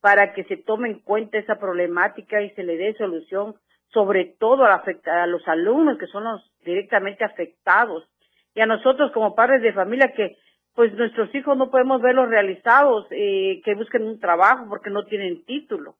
[0.00, 3.54] para que se tome en cuenta esa problemática y se le dé solución,
[3.92, 8.08] sobre todo a, la a los alumnos que son los directamente afectados
[8.54, 10.36] y a nosotros como padres de familia que
[10.74, 15.44] pues nuestros hijos no podemos verlos realizados, eh, que busquen un trabajo porque no tienen
[15.44, 15.96] título.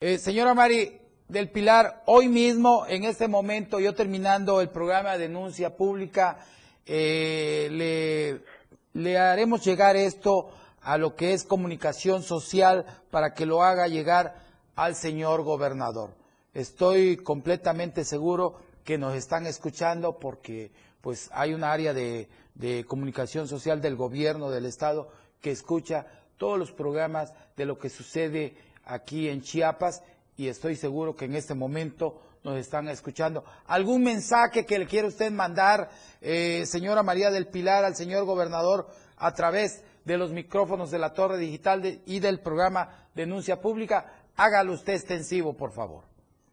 [0.00, 5.28] Eh, señora Mari del Pilar, hoy mismo, en este momento, yo terminando el programa de
[5.28, 6.38] denuncia pública,
[6.86, 10.50] eh, le, le haremos llegar esto
[10.84, 14.36] a lo que es comunicación social para que lo haga llegar
[14.76, 16.14] al señor gobernador.
[16.52, 20.70] Estoy completamente seguro que nos están escuchando porque
[21.00, 25.08] pues hay un área de, de comunicación social del gobierno del estado
[25.40, 26.06] que escucha
[26.36, 30.02] todos los programas de lo que sucede aquí en Chiapas
[30.36, 33.42] y estoy seguro que en este momento nos están escuchando.
[33.66, 35.88] ¿Algún mensaje que le quiere usted mandar,
[36.20, 41.12] eh, señora María del Pilar, al señor gobernador a través de los micrófonos de la
[41.14, 44.12] Torre Digital de- y del programa Denuncia Pública?
[44.36, 46.04] Hágalo usted extensivo, por favor.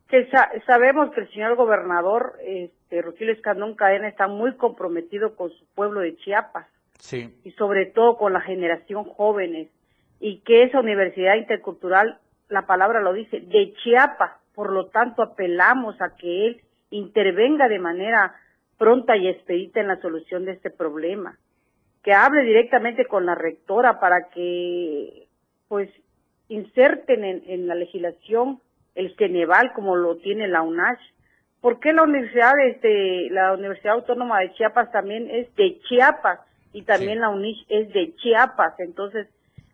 [0.07, 5.49] Que sa- sabemos que el señor gobernador, este, Rutilio Escandón Cadena, está muy comprometido con
[5.51, 6.67] su pueblo de Chiapas.
[6.99, 7.33] Sí.
[7.43, 9.69] y sobre todo con la generación jóvenes
[10.19, 15.99] y que esa universidad intercultural, la palabra lo dice, de Chiapas, por lo tanto apelamos
[15.99, 18.35] a que él intervenga de manera
[18.77, 21.39] pronta y expedita en la solución de este problema,
[22.03, 25.27] que hable directamente con la rectora para que
[25.67, 25.89] pues
[26.49, 28.59] inserten en, en la legislación
[28.95, 30.99] el Ceneval como lo tiene la UNACH.
[31.61, 36.39] ¿Por qué la universidad, este, la Universidad Autónoma de Chiapas también es de Chiapas
[36.73, 37.19] y también Sí.
[37.19, 38.79] la UNICH es de Chiapas?
[38.79, 39.27] Entonces,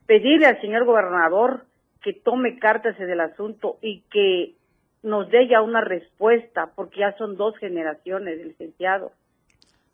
[0.06, 1.66] pedirle al señor gobernador
[2.04, 4.54] que tome cartas en el asunto y que
[5.02, 9.12] nos dé ya una respuesta, porque ya son dos generaciones, licenciado.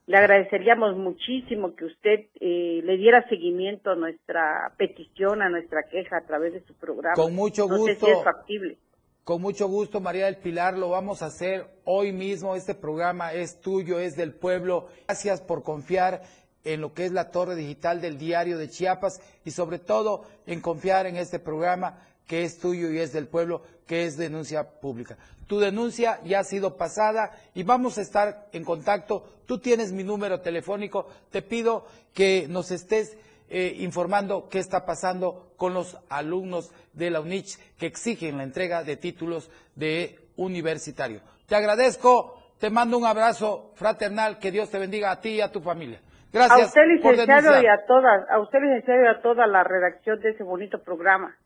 [0.06, 6.18] Le agradeceríamos muchísimo que usted eh, le diera seguimiento a nuestra petición, a nuestra queja
[6.18, 7.16] a través de su programa.
[7.16, 8.06] Con mucho No sé gusto.
[8.06, 8.78] si es factible.
[9.24, 12.58] Con mucho gusto, María del Pilar, lo vamos a hacer hoy mismo.
[12.58, 14.90] Este programa es tuyo, es del pueblo.
[15.08, 16.22] Gracias por confiar
[16.66, 20.60] en lo que es la torre digital del diario de Chiapas y sobre todo en
[20.60, 25.18] confiar en este programa que es tuyo y es del pueblo, que es denuncia pública.
[25.48, 29.26] Tu denuncia ya ha sido pasada y vamos a estar en contacto.
[29.46, 31.08] Tú tienes mi número telefónico.
[31.32, 33.18] Te pido que nos estés
[33.50, 38.84] eh, informando qué está pasando con los alumnos de la UNICH que exigen la entrega
[38.84, 41.22] de títulos de universitario.
[41.46, 45.52] Te agradezco, te mando un abrazo fraternal, que Dios te bendiga a ti y a
[45.52, 46.00] tu familia.
[46.32, 46.62] Gracias.
[46.62, 50.20] a usted, por licenciado, y a todas, a usted, licenciado, y a toda la redacción
[50.20, 51.38] de ese bonito programa.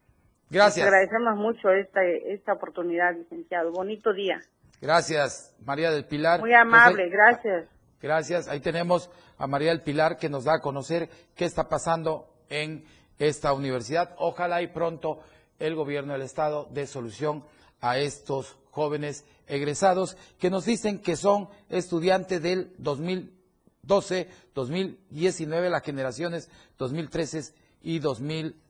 [0.50, 0.86] Gracias.
[0.86, 3.72] Les agradecemos mucho esta, esta oportunidad, licenciado.
[3.72, 4.40] Bonito día.
[4.82, 6.40] Gracias, María del Pilar.
[6.40, 7.68] Muy amable, gracias.
[8.02, 8.48] Gracias.
[8.48, 12.86] Ahí tenemos a María del Pilar que nos da a conocer qué está pasando en
[13.20, 14.16] esta universidad.
[14.18, 15.20] Ojalá y pronto
[15.60, 17.44] el gobierno del estado dé solución
[17.82, 26.50] a estos jóvenes egresados que nos dicen que son estudiantes del 2012, 2019, las generaciones
[26.78, 28.00] 2013 y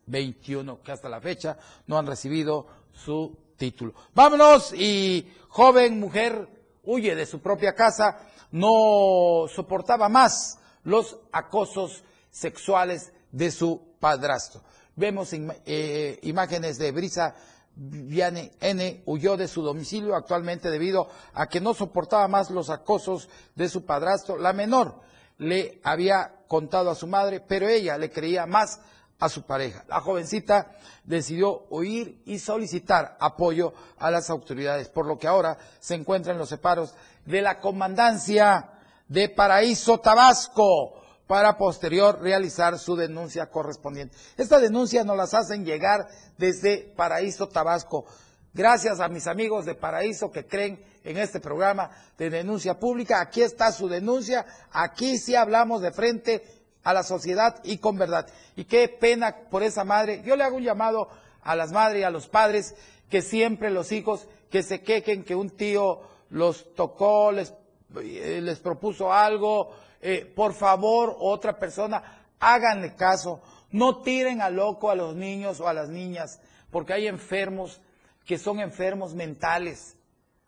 [0.07, 3.93] 2021, que hasta la fecha no han recibido su título.
[4.15, 6.47] Vámonos y joven mujer
[6.83, 8.17] huye de su propia casa,
[8.51, 14.61] no soportaba más los acosos sexuales de su padrastro.
[14.95, 17.35] Vemos eh, imágenes de Brisa
[17.75, 23.29] Viane N huyó de su domicilio actualmente debido a que no soportaba más los acosos
[23.53, 24.37] de su padrastro.
[24.37, 24.99] La menor
[25.37, 28.79] le había contado a su madre, pero ella le creía más
[29.19, 29.83] a su pareja.
[29.87, 35.95] La jovencita decidió huir y solicitar apoyo a las autoridades, por lo que ahora se
[35.95, 36.93] encuentra en los separos
[37.25, 38.71] de la comandancia
[39.07, 44.15] de Paraíso Tabasco para posterior realizar su denuncia correspondiente.
[44.37, 46.07] Esta denuncia nos las hacen llegar
[46.37, 48.05] desde Paraíso Tabasco.
[48.53, 53.21] Gracias a mis amigos de Paraíso que creen en este programa de denuncia pública.
[53.21, 54.45] Aquí está su denuncia.
[54.71, 56.56] Aquí sí hablamos de frente
[56.87, 58.29] a la sociedad y con verdad.
[58.55, 60.21] Y qué pena por esa madre.
[60.23, 61.09] Yo le hago un llamado
[61.41, 62.75] a las madres y a los padres
[63.09, 67.53] que siempre los hijos que se quejen que un tío los tocó, les,
[68.01, 73.41] eh, les propuso algo, eh, por favor, otra persona, háganle caso.
[73.69, 76.39] No tiren a loco a los niños o a las niñas,
[76.71, 77.81] porque hay enfermos
[78.25, 79.97] que son enfermos mentales.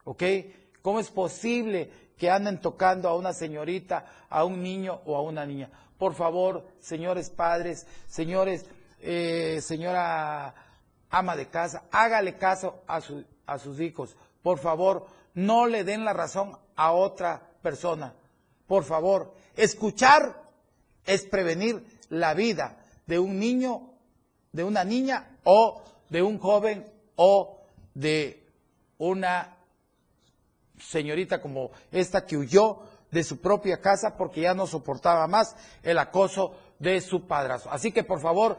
[0.05, 0.23] ¿Ok?
[0.81, 5.45] ¿Cómo es posible que anden tocando a una señorita, a un niño o a una
[5.45, 5.69] niña?
[5.99, 8.65] Por favor, señores padres, señores,
[9.01, 10.55] eh, señora
[11.09, 13.01] ama de casa, hágale caso a,
[13.45, 14.15] a sus hijos.
[14.41, 18.13] Por favor, no le den la razón a otra persona.
[18.65, 20.41] Por favor, escuchar
[21.05, 23.91] es prevenir la vida de un niño,
[24.53, 27.59] de una niña o de un joven o
[27.93, 28.47] de
[28.97, 29.57] una
[30.79, 32.79] señorita como esta que huyó
[33.11, 37.71] de su propia casa porque ya no soportaba más el acoso de su padrastro.
[37.71, 38.57] Así que por favor,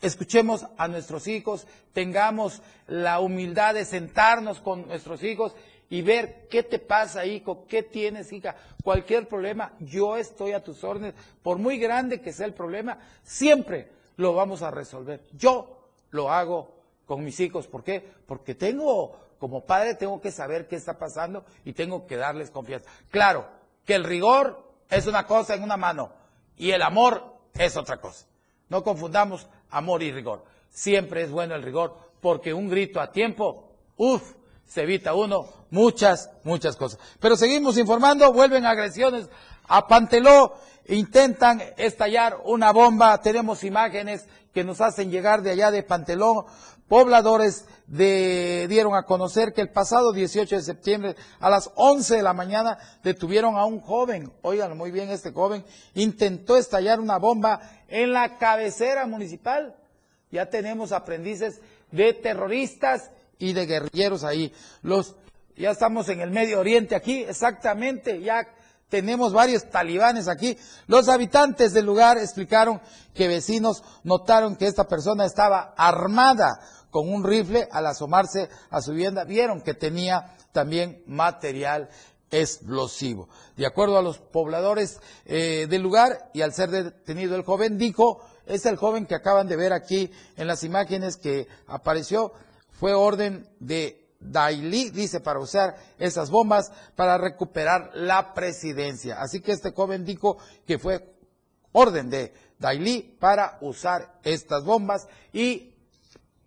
[0.00, 5.54] escuchemos a nuestros hijos, tengamos la humildad de sentarnos con nuestros hijos
[5.88, 10.84] y ver qué te pasa, hijo, qué tienes, hija, cualquier problema, yo estoy a tus
[10.84, 15.24] órdenes, por muy grande que sea el problema, siempre lo vamos a resolver.
[15.32, 16.76] Yo lo hago
[17.06, 18.08] con mis hijos, ¿por qué?
[18.26, 22.88] Porque tengo, como padre, tengo que saber qué está pasando y tengo que darles confianza.
[23.10, 23.48] Claro,
[23.84, 26.12] que el rigor es una cosa en una mano
[26.56, 28.26] y el amor es otra cosa.
[28.68, 30.44] No confundamos amor y rigor.
[30.70, 34.34] Siempre es bueno el rigor porque un grito a tiempo, uff,
[34.66, 37.00] se evita uno muchas, muchas cosas.
[37.18, 39.28] Pero seguimos informando, vuelven agresiones
[39.66, 40.54] a Panteló,
[40.86, 46.46] intentan estallar una bomba, tenemos imágenes que nos hacen llegar de allá de Panteló.
[46.90, 52.32] Pobladores dieron a conocer que el pasado 18 de septiembre a las 11 de la
[52.32, 55.64] mañana detuvieron a un joven, oigan muy bien este joven,
[55.94, 59.76] intentó estallar una bomba en la cabecera municipal.
[60.32, 61.60] Ya tenemos aprendices
[61.92, 64.52] de terroristas y de guerrilleros ahí.
[64.82, 65.14] Los,
[65.56, 68.48] ya estamos en el Medio Oriente aquí, exactamente, ya
[68.88, 70.58] tenemos varios talibanes aquí.
[70.88, 72.80] Los habitantes del lugar explicaron
[73.14, 76.60] que vecinos notaron que esta persona estaba armada
[76.90, 79.24] con un rifle al asomarse a su vivienda.
[79.24, 81.88] Vieron que tenía también material
[82.30, 83.28] explosivo.
[83.56, 88.22] De acuerdo a los pobladores eh, del lugar y al ser detenido el joven, dijo,
[88.46, 92.32] es el joven que acaban de ver aquí en las imágenes que apareció,
[92.72, 99.20] fue orden de Daily, dice, para usar esas bombas para recuperar la presidencia.
[99.20, 101.14] Así que este joven dijo que fue
[101.72, 105.69] orden de Daily para usar estas bombas y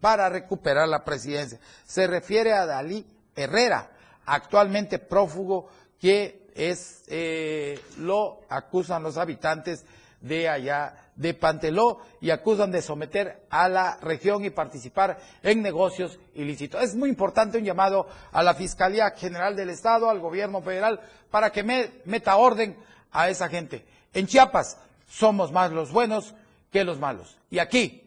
[0.03, 1.61] para recuperar la presidencia.
[1.85, 3.05] Se refiere a Dalí
[3.37, 3.89] Herrera,
[4.25, 9.85] actualmente prófugo, que es, eh, lo acusan los habitantes
[10.19, 16.19] de allá de Panteló y acusan de someter a la región y participar en negocios
[16.35, 16.83] ilícitos.
[16.83, 20.99] Es muy importante un llamado a la Fiscalía General del Estado, al gobierno federal,
[21.31, 22.75] para que meta orden
[23.13, 23.85] a esa gente.
[24.13, 24.77] En Chiapas
[25.07, 26.35] somos más los buenos
[26.73, 27.37] que los malos.
[27.49, 28.02] Y aquí,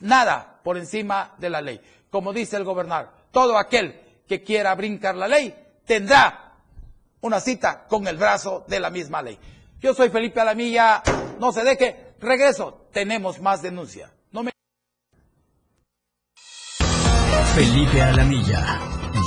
[0.00, 1.80] nada por encima de la ley.
[2.10, 6.54] Como dice el gobernador, todo aquel que quiera brincar la ley tendrá
[7.20, 9.38] una cita con el brazo de la misma ley.
[9.80, 11.02] Yo soy Felipe Alamilla,
[11.38, 14.12] no se deje, regreso, tenemos más denuncia.
[14.32, 14.52] No me...
[17.54, 18.80] Felipe Alamilla,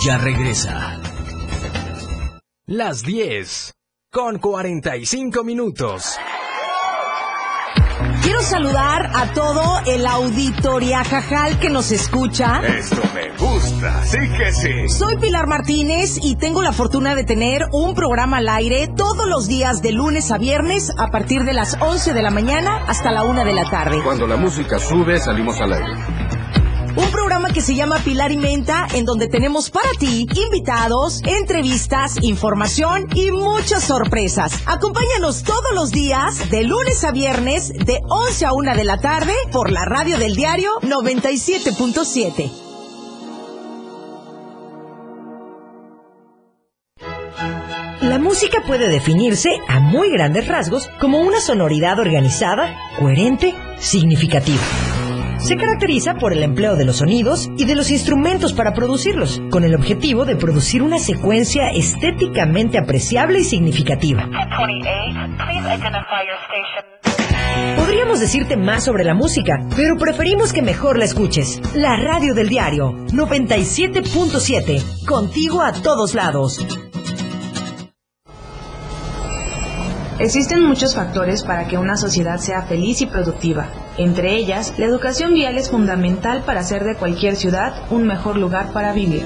[0.05, 0.99] ya regresa.
[2.65, 3.73] Las 10,
[4.11, 6.17] con 45 minutos.
[8.21, 12.59] Quiero saludar a todo el auditoria jajal que nos escucha.
[12.59, 14.89] Esto me gusta, sí que sí.
[14.89, 19.47] Soy Pilar Martínez y tengo la fortuna de tener un programa al aire todos los
[19.47, 23.23] días de lunes a viernes a partir de las 11 de la mañana hasta la
[23.23, 24.01] 1 de la tarde.
[24.03, 26.20] Cuando la música sube, salimos al aire.
[27.31, 33.07] Programa que se llama Pilar y Menta, en donde tenemos para ti invitados, entrevistas, información
[33.15, 34.61] y muchas sorpresas.
[34.65, 39.31] Acompáñanos todos los días, de lunes a viernes, de 11 a 1 de la tarde,
[39.53, 42.51] por la radio del diario 97.7.
[48.01, 55.00] La música puede definirse a muy grandes rasgos como una sonoridad organizada, coherente, significativa.
[55.41, 59.63] Se caracteriza por el empleo de los sonidos y de los instrumentos para producirlos, con
[59.63, 64.29] el objetivo de producir una secuencia estéticamente apreciable y significativa.
[67.75, 71.59] Podríamos decirte más sobre la música, pero preferimos que mejor la escuches.
[71.75, 76.63] La radio del diario 97.7, contigo a todos lados.
[80.19, 83.67] Existen muchos factores para que una sociedad sea feliz y productiva.
[83.97, 88.71] Entre ellas, la educación vial es fundamental para hacer de cualquier ciudad un mejor lugar
[88.71, 89.25] para vivir.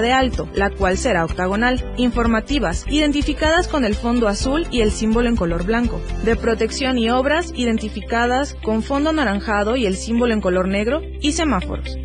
[0.01, 5.29] de alto, la cual será octagonal, informativas, identificadas con el fondo azul y el símbolo
[5.29, 10.41] en color blanco, de protección y obras, identificadas con fondo anaranjado y el símbolo en
[10.41, 11.97] color negro, y semáforos.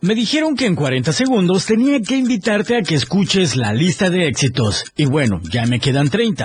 [0.00, 4.28] Me dijeron que en 40 segundos tenía que invitarte a que escuches la lista de
[4.28, 4.84] éxitos.
[4.94, 6.44] Y bueno, ya me quedan 30.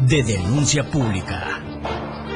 [0.00, 1.60] de denuncia pública.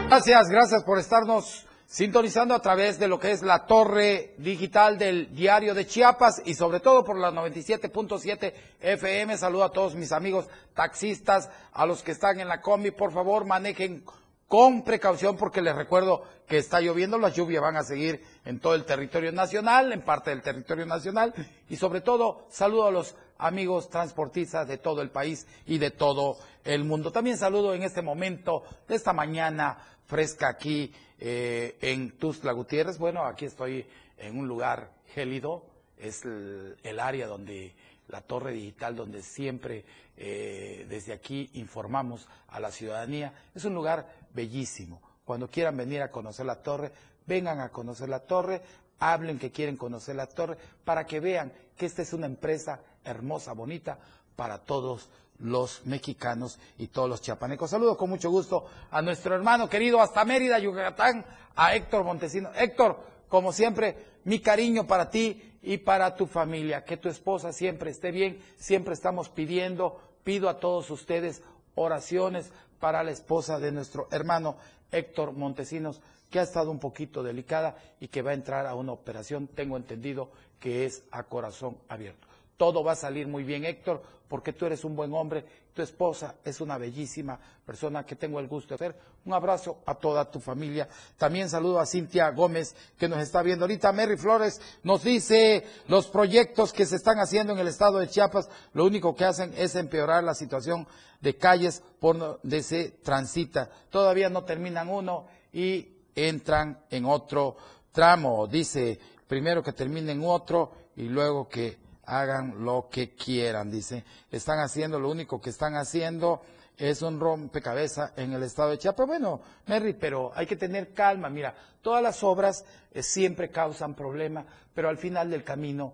[0.09, 5.35] Gracias, gracias por estarnos sintonizando a través de lo que es la torre digital del
[5.35, 9.37] diario de Chiapas y sobre todo por la 97.7 FM.
[9.37, 13.45] Saludo a todos mis amigos taxistas, a los que están en la combi, por favor
[13.45, 14.05] manejen
[14.47, 18.75] con precaución porque les recuerdo que está lloviendo, las lluvias van a seguir en todo
[18.75, 21.35] el territorio nacional, en parte del territorio nacional
[21.69, 26.37] y sobre todo saludo a los amigos transportistas de todo el país y de todo
[26.65, 27.13] el mundo.
[27.13, 32.99] También saludo en este momento de esta mañana fresca aquí eh, en Tuzla Gutiérrez.
[32.99, 33.87] Bueno, aquí estoy
[34.19, 35.65] en un lugar gélido,
[35.97, 37.75] es el, área donde
[38.09, 39.85] la torre digital, donde siempre
[40.17, 43.33] eh, desde aquí informamos a la ciudadanía.
[43.55, 45.01] Es un lugar bellísimo.
[45.25, 46.91] Cuando quieran venir a conocer la torre,
[47.27, 48.63] vengan a conocer la torre,
[48.99, 52.81] hablen que quieren conocer la torre, para que vean que esta es una empresa
[53.11, 53.99] hermosa, bonita,
[54.37, 57.71] para todos los mexicanos y todos los chiapanecos.
[57.71, 61.25] Saludo con mucho gusto a nuestro hermano querido hasta Mérida, Yucatán,
[61.57, 62.51] a Héctor Montesino.
[62.55, 66.85] Héctor, como siempre, mi cariño para ti y para tu familia.
[66.85, 68.41] Que tu esposa siempre esté bien.
[68.57, 71.43] Siempre estamos pidiendo, pido a todos ustedes
[71.75, 72.51] oraciones
[72.81, 74.57] para la esposa de nuestro hermano
[74.91, 76.01] Héctor Montesinos,
[76.31, 79.77] que ha estado un poquito delicada y que va a entrar a una operación, tengo
[79.77, 80.31] entendido
[80.61, 82.28] que es a corazón abierto.
[82.59, 86.35] Todo va a salir muy bien, Héctor, porque tú eres un buen hombre, tu esposa
[86.45, 89.01] es una bellísima persona que tengo el gusto de hacer.
[89.25, 90.89] Un abrazo a toda tu familia.
[91.17, 93.93] También saludo a Cintia Gómez, que nos está viendo ahorita.
[93.93, 98.51] Mary Flores nos dice los proyectos que se están haciendo en el estado de Chiapas,
[98.73, 100.87] lo único que hacen es empeorar la situación
[101.21, 103.71] de calles por donde se transita.
[103.89, 107.57] Todavía no terminan uno y entran en otro
[107.93, 108.49] tramo.
[108.49, 108.99] Dice,
[109.29, 114.05] primero que terminen otro y luego que hagan lo que quieran, dice.
[114.31, 116.41] Están haciendo, lo único que están haciendo
[116.77, 119.07] es un rompecabezas en el estado de Chiapas.
[119.07, 121.29] Bueno, Mary, pero hay que tener calma.
[121.29, 125.93] Mira, todas las obras eh, siempre causan problemas, pero al final del camino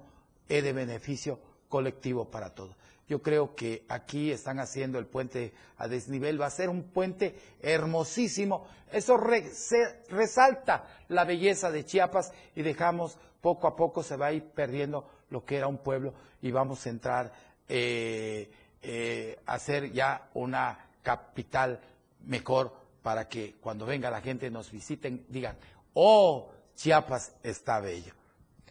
[0.48, 2.76] es de beneficio colectivo para todos.
[3.08, 7.38] Yo creo que aquí están haciendo el puente a desnivel, va a ser un puente
[7.60, 8.66] hermosísimo.
[8.90, 14.44] Eso resalta la belleza de Chiapas y dejamos poco a poco se va a ir
[14.44, 17.32] perdiendo lo que era un pueblo y vamos a entrar
[17.68, 18.48] eh,
[18.80, 21.80] eh, a ser ya una capital
[22.24, 22.72] mejor
[23.02, 25.56] para que cuando venga la gente nos visiten digan,
[25.94, 28.14] oh, Chiapas está bello.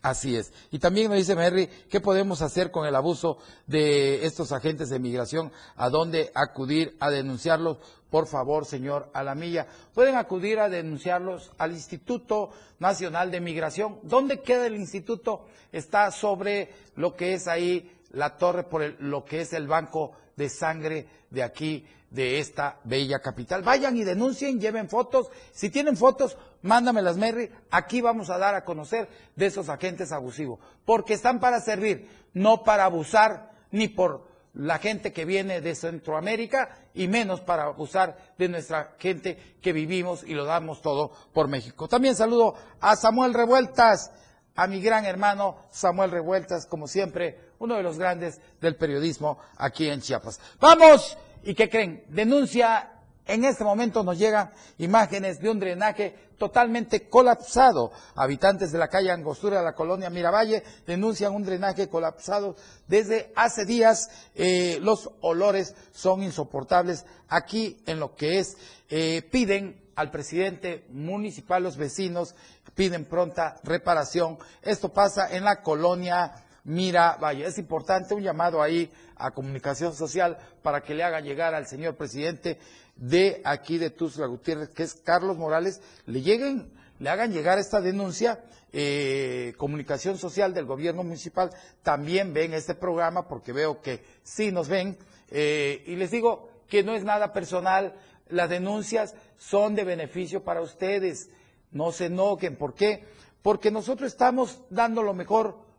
[0.04, 0.52] Así es.
[0.70, 3.38] Y también me dice Mary, ¿qué podemos hacer con el abuso
[3.68, 5.54] de estos agentes de migración?
[5.78, 7.78] ¿A dónde acudir a denunciarlos?
[8.10, 14.00] Por favor, señor Alamilla, pueden acudir a denunciarlos al Instituto Nacional de Migración.
[14.04, 15.46] ¿Dónde queda el instituto?
[15.72, 20.50] Está sobre lo que es ahí la torre por lo que es el banco de
[20.50, 23.64] sangre de aquí, de esta bella capital.
[23.64, 25.30] Vayan y denuncien, lleven fotos.
[25.52, 27.52] Si tienen fotos, mándamelas, Mary.
[27.70, 30.60] Aquí vamos a dar a conocer de esos agentes abusivos.
[30.86, 36.76] Porque están para servir, no para abusar ni por la gente que viene de Centroamérica
[36.94, 41.88] y menos para abusar de nuestra gente que vivimos y lo damos todo por México.
[41.88, 44.12] También saludo a Samuel Revueltas,
[44.56, 49.90] a mi gran hermano Samuel Revueltas, como siempre, uno de los grandes del periodismo aquí
[49.90, 50.40] en Chiapas.
[50.60, 52.04] Vamos ¿Y qué creen?
[52.08, 52.90] Denuncia,
[53.26, 57.92] en este momento nos llegan imágenes de un drenaje totalmente colapsado.
[58.16, 62.56] Habitantes de la calle Angostura de la colonia Miravalle denuncian un drenaje colapsado
[62.88, 64.10] desde hace días.
[64.36, 67.06] Eh, los olores son insoportables.
[67.28, 68.58] Aquí en lo que es,
[68.90, 72.36] eh, piden al presidente municipal, los vecinos
[72.76, 74.38] piden pronta reparación.
[74.62, 80.38] Esto pasa en la colonia Mira, vaya, es importante un llamado ahí a comunicación social
[80.62, 82.58] para que le haga llegar al señor presidente
[82.96, 87.82] de aquí de Tuzla Gutiérrez, que es Carlos Morales, le lleguen, le hagan llegar esta
[87.82, 91.50] denuncia, eh, comunicación social del gobierno municipal,
[91.82, 94.98] también ven este programa, porque veo que sí nos ven,
[95.32, 97.94] eh, y les digo que no es nada personal,
[98.30, 101.30] las denuncias son de beneficio para ustedes,
[101.72, 103.04] no se enoquen, ¿por qué?
[103.42, 105.73] Porque nosotros estamos dando lo mejor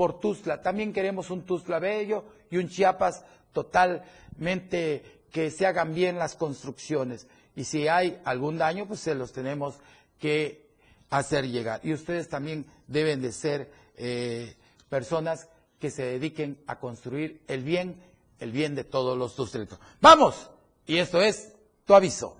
[0.00, 0.62] por Tuzla.
[0.62, 3.22] También queremos un Tuzla bello y un Chiapas
[3.52, 7.26] totalmente que se hagan bien las construcciones.
[7.54, 9.74] Y si hay algún daño, pues se los tenemos
[10.18, 10.70] que
[11.10, 11.82] hacer llegar.
[11.84, 14.56] Y ustedes también deben de ser eh,
[14.88, 18.02] personas que se dediquen a construir el bien,
[18.38, 19.78] el bien de todos los tuzletos.
[20.00, 20.48] ¡Vamos!
[20.86, 21.52] Y esto es
[21.84, 22.39] tu aviso.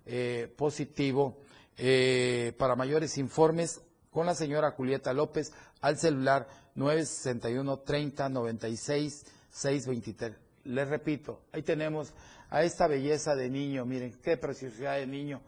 [0.06, 1.38] eh, positivo.
[1.80, 10.36] Eh, para mayores informes, con la señora Julieta López al celular 961 30 96 623.
[10.64, 12.14] Les repito, ahí tenemos
[12.50, 15.42] a esta belleza de niño, miren, qué preciosidad de niño.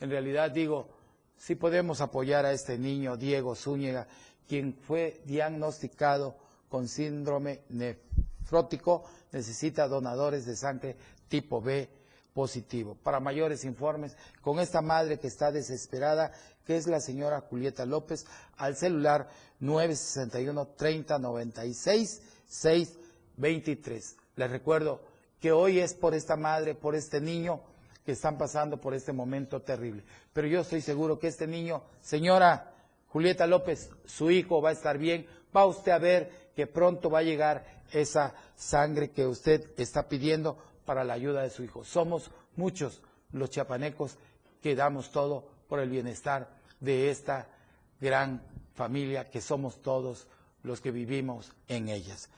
[0.00, 0.88] En realidad digo,
[1.36, 4.06] si podemos apoyar a este niño, Diego Zúñiga,
[4.48, 6.36] quien fue diagnosticado
[6.70, 9.04] con síndrome nefrótico,
[9.34, 10.96] necesita donadores de sangre
[11.28, 11.90] tipo B
[12.32, 12.96] positivo.
[13.02, 16.32] Para mayores informes, con esta madre que está desesperada,
[16.64, 18.26] que es la señora Julieta López,
[18.56, 19.28] al celular
[19.58, 24.16] 961 30 96 623.
[24.36, 25.00] Les recuerdo
[25.40, 27.60] que hoy es por esta madre, por este niño
[28.06, 30.04] que están pasando por este momento terrible.
[30.32, 32.72] Pero yo estoy seguro que este niño, señora
[33.08, 37.20] Julieta López, su hijo va a estar bien, va usted a ver que pronto va
[37.20, 41.84] a llegar esa sangre que usted está pidiendo para la ayuda de su hijo.
[41.84, 43.00] Somos muchos
[43.32, 44.16] los chiapanecos
[44.62, 47.48] que damos todo por el bienestar de esta
[48.00, 48.42] gran
[48.74, 50.26] familia que somos todos
[50.62, 52.28] los que vivimos en ellas.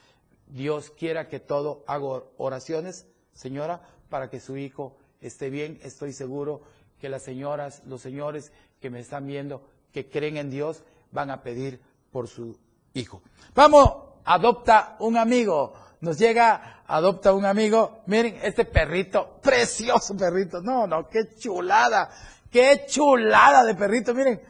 [0.46, 5.80] Dios quiera que todo haga oraciones, señora, para que su hijo esté bien.
[5.82, 6.62] Estoy seguro
[7.00, 11.42] que las señoras, los señores que me están viendo, que creen en Dios, van a
[11.42, 11.80] pedir
[12.12, 12.56] por su
[12.94, 13.22] hijo.
[13.54, 15.72] Vamos, adopta un amigo.
[16.00, 18.02] Nos llega, adopta un amigo.
[18.06, 20.60] Miren, este perrito, precioso perrito.
[20.60, 22.10] No, no, qué chulada.
[22.50, 24.14] Qué chulada de perrito.
[24.14, 24.42] Miren,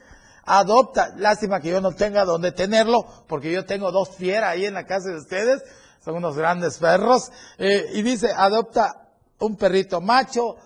[0.45, 1.15] adopta.
[1.17, 4.87] Lástima que yo no tenga donde tenerlo, porque yo tengo dos fieras ahí en la
[4.87, 5.63] casa de ustedes.
[6.05, 7.31] Son unos grandes perros.
[7.59, 9.09] Eh, y dice, adopta
[9.39, 10.57] un perrito macho,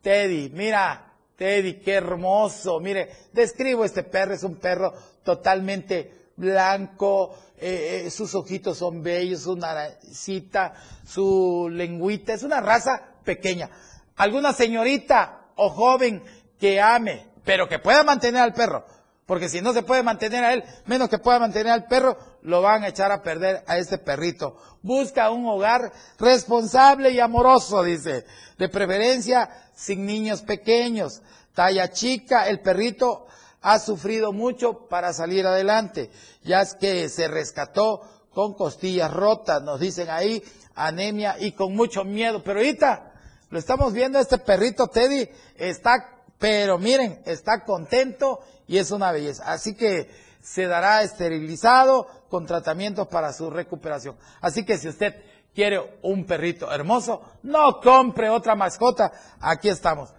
[0.00, 0.50] Teddy.
[0.50, 2.80] Mira, Teddy, qué hermoso.
[2.80, 4.34] Mire, describo este perro.
[4.34, 4.92] Es un perro
[5.22, 10.74] totalmente blanco, eh, eh, sus ojitos son bellos, su naricita,
[11.06, 13.70] su lengüita, es una raza pequeña.
[14.16, 16.22] Alguna señorita o joven
[16.58, 18.84] que ame, pero que pueda mantener al perro,
[19.26, 22.62] porque si no se puede mantener a él, menos que pueda mantener al perro, lo
[22.62, 24.56] van a echar a perder a este perrito.
[24.82, 28.24] Busca un hogar responsable y amoroso, dice,
[28.58, 31.22] de preferencia sin niños pequeños,
[31.54, 33.26] talla chica, el perrito
[33.62, 36.10] ha sufrido mucho para salir adelante,
[36.42, 38.02] ya es que se rescató
[38.32, 40.42] con costillas rotas, nos dicen ahí,
[40.74, 42.42] anemia y con mucho miedo.
[42.42, 43.12] Pero ahorita
[43.50, 49.44] lo estamos viendo, este perrito Teddy está, pero miren, está contento y es una belleza.
[49.52, 50.08] Así que
[50.40, 54.16] se dará esterilizado con tratamientos para su recuperación.
[54.40, 55.16] Así que si usted
[55.54, 60.14] quiere un perrito hermoso, no compre otra mascota, aquí estamos.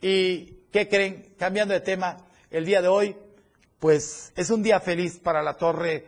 [0.00, 1.34] ¿Y qué creen?
[1.38, 2.16] Cambiando de tema,
[2.54, 3.16] el día de hoy,
[3.80, 6.06] pues es un día feliz para la Torre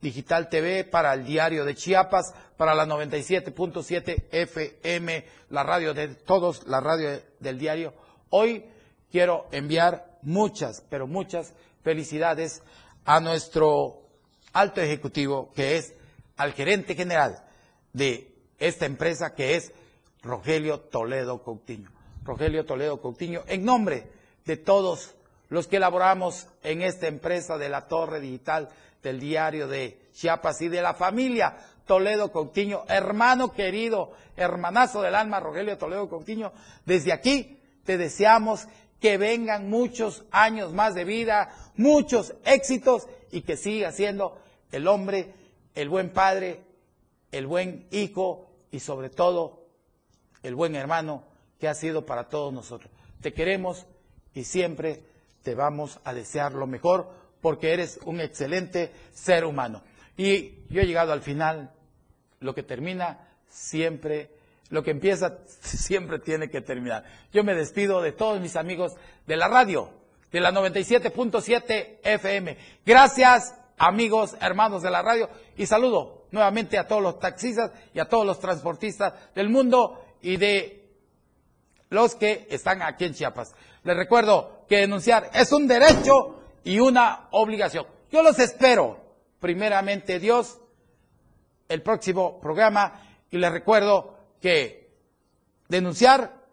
[0.00, 6.64] Digital TV, para el diario de Chiapas, para la 97.7 FM, la radio de todos,
[6.68, 7.94] la radio del diario.
[8.30, 8.64] Hoy
[9.10, 11.52] quiero enviar muchas, pero muchas
[11.82, 12.62] felicidades
[13.04, 14.02] a nuestro
[14.52, 15.94] alto ejecutivo, que es
[16.36, 17.44] al gerente general
[17.92, 19.72] de esta empresa, que es
[20.22, 21.90] Rogelio Toledo Coutinho.
[22.22, 24.12] Rogelio Toledo Coutinho, en nombre
[24.44, 25.16] de todos
[25.52, 28.70] los que elaboramos en esta empresa de la Torre Digital
[29.02, 35.40] del Diario de Chiapas y de la familia Toledo Coutinho, hermano querido, hermanazo del alma
[35.40, 36.54] Rogelio Toledo Coutinho,
[36.86, 38.66] desde aquí te deseamos
[38.98, 44.38] que vengan muchos años más de vida, muchos éxitos y que siga siendo
[44.70, 45.34] el hombre,
[45.74, 46.62] el buen padre,
[47.30, 49.66] el buen hijo y sobre todo
[50.42, 51.24] el buen hermano
[51.60, 52.90] que ha sido para todos nosotros.
[53.20, 53.84] Te queremos
[54.32, 55.11] y siempre
[55.42, 59.82] te vamos a desear lo mejor porque eres un excelente ser humano.
[60.16, 61.72] Y yo he llegado al final,
[62.40, 64.30] lo que termina siempre,
[64.70, 67.04] lo que empieza siempre tiene que terminar.
[67.32, 68.94] Yo me despido de todos mis amigos
[69.26, 69.90] de la radio,
[70.30, 72.56] de la 97.7 FM.
[72.86, 78.06] Gracias amigos, hermanos de la radio y saludo nuevamente a todos los taxistas y a
[78.06, 80.82] todos los transportistas del mundo y de
[81.90, 83.54] los que están aquí en Chiapas.
[83.84, 87.84] Les recuerdo que denunciar es un derecho y una obligación.
[88.10, 89.04] Yo los espero,
[89.38, 90.60] primeramente Dios,
[91.68, 92.98] el próximo programa
[93.30, 94.90] y les recuerdo que
[95.68, 96.46] denunciar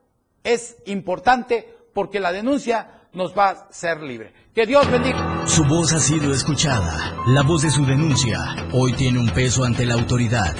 [0.43, 4.33] es importante porque la denuncia nos va a ser libre.
[4.53, 5.47] Que Dios bendiga.
[5.47, 7.15] Su voz ha sido escuchada.
[7.27, 10.57] La voz de su denuncia hoy tiene un peso ante la autoridad.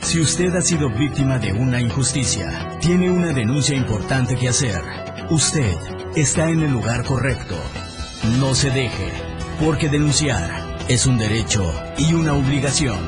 [0.00, 4.82] Si usted ha sido víctima de una injusticia, tiene una denuncia importante que hacer.
[5.30, 5.76] Usted
[6.16, 7.54] está en el lugar correcto.
[8.40, 9.12] No se deje,
[9.60, 12.98] porque denunciar es un derecho y una obligación.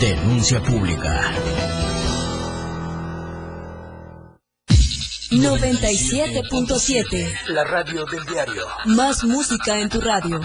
[0.00, 1.30] Denuncia pública.
[5.30, 7.48] 97.7.
[7.48, 8.66] La radio del diario.
[8.86, 10.40] Más música en tu radio.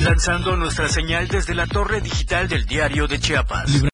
[0.00, 3.82] Lanzando nuestra señal desde la torre digital del diario de Chiapas.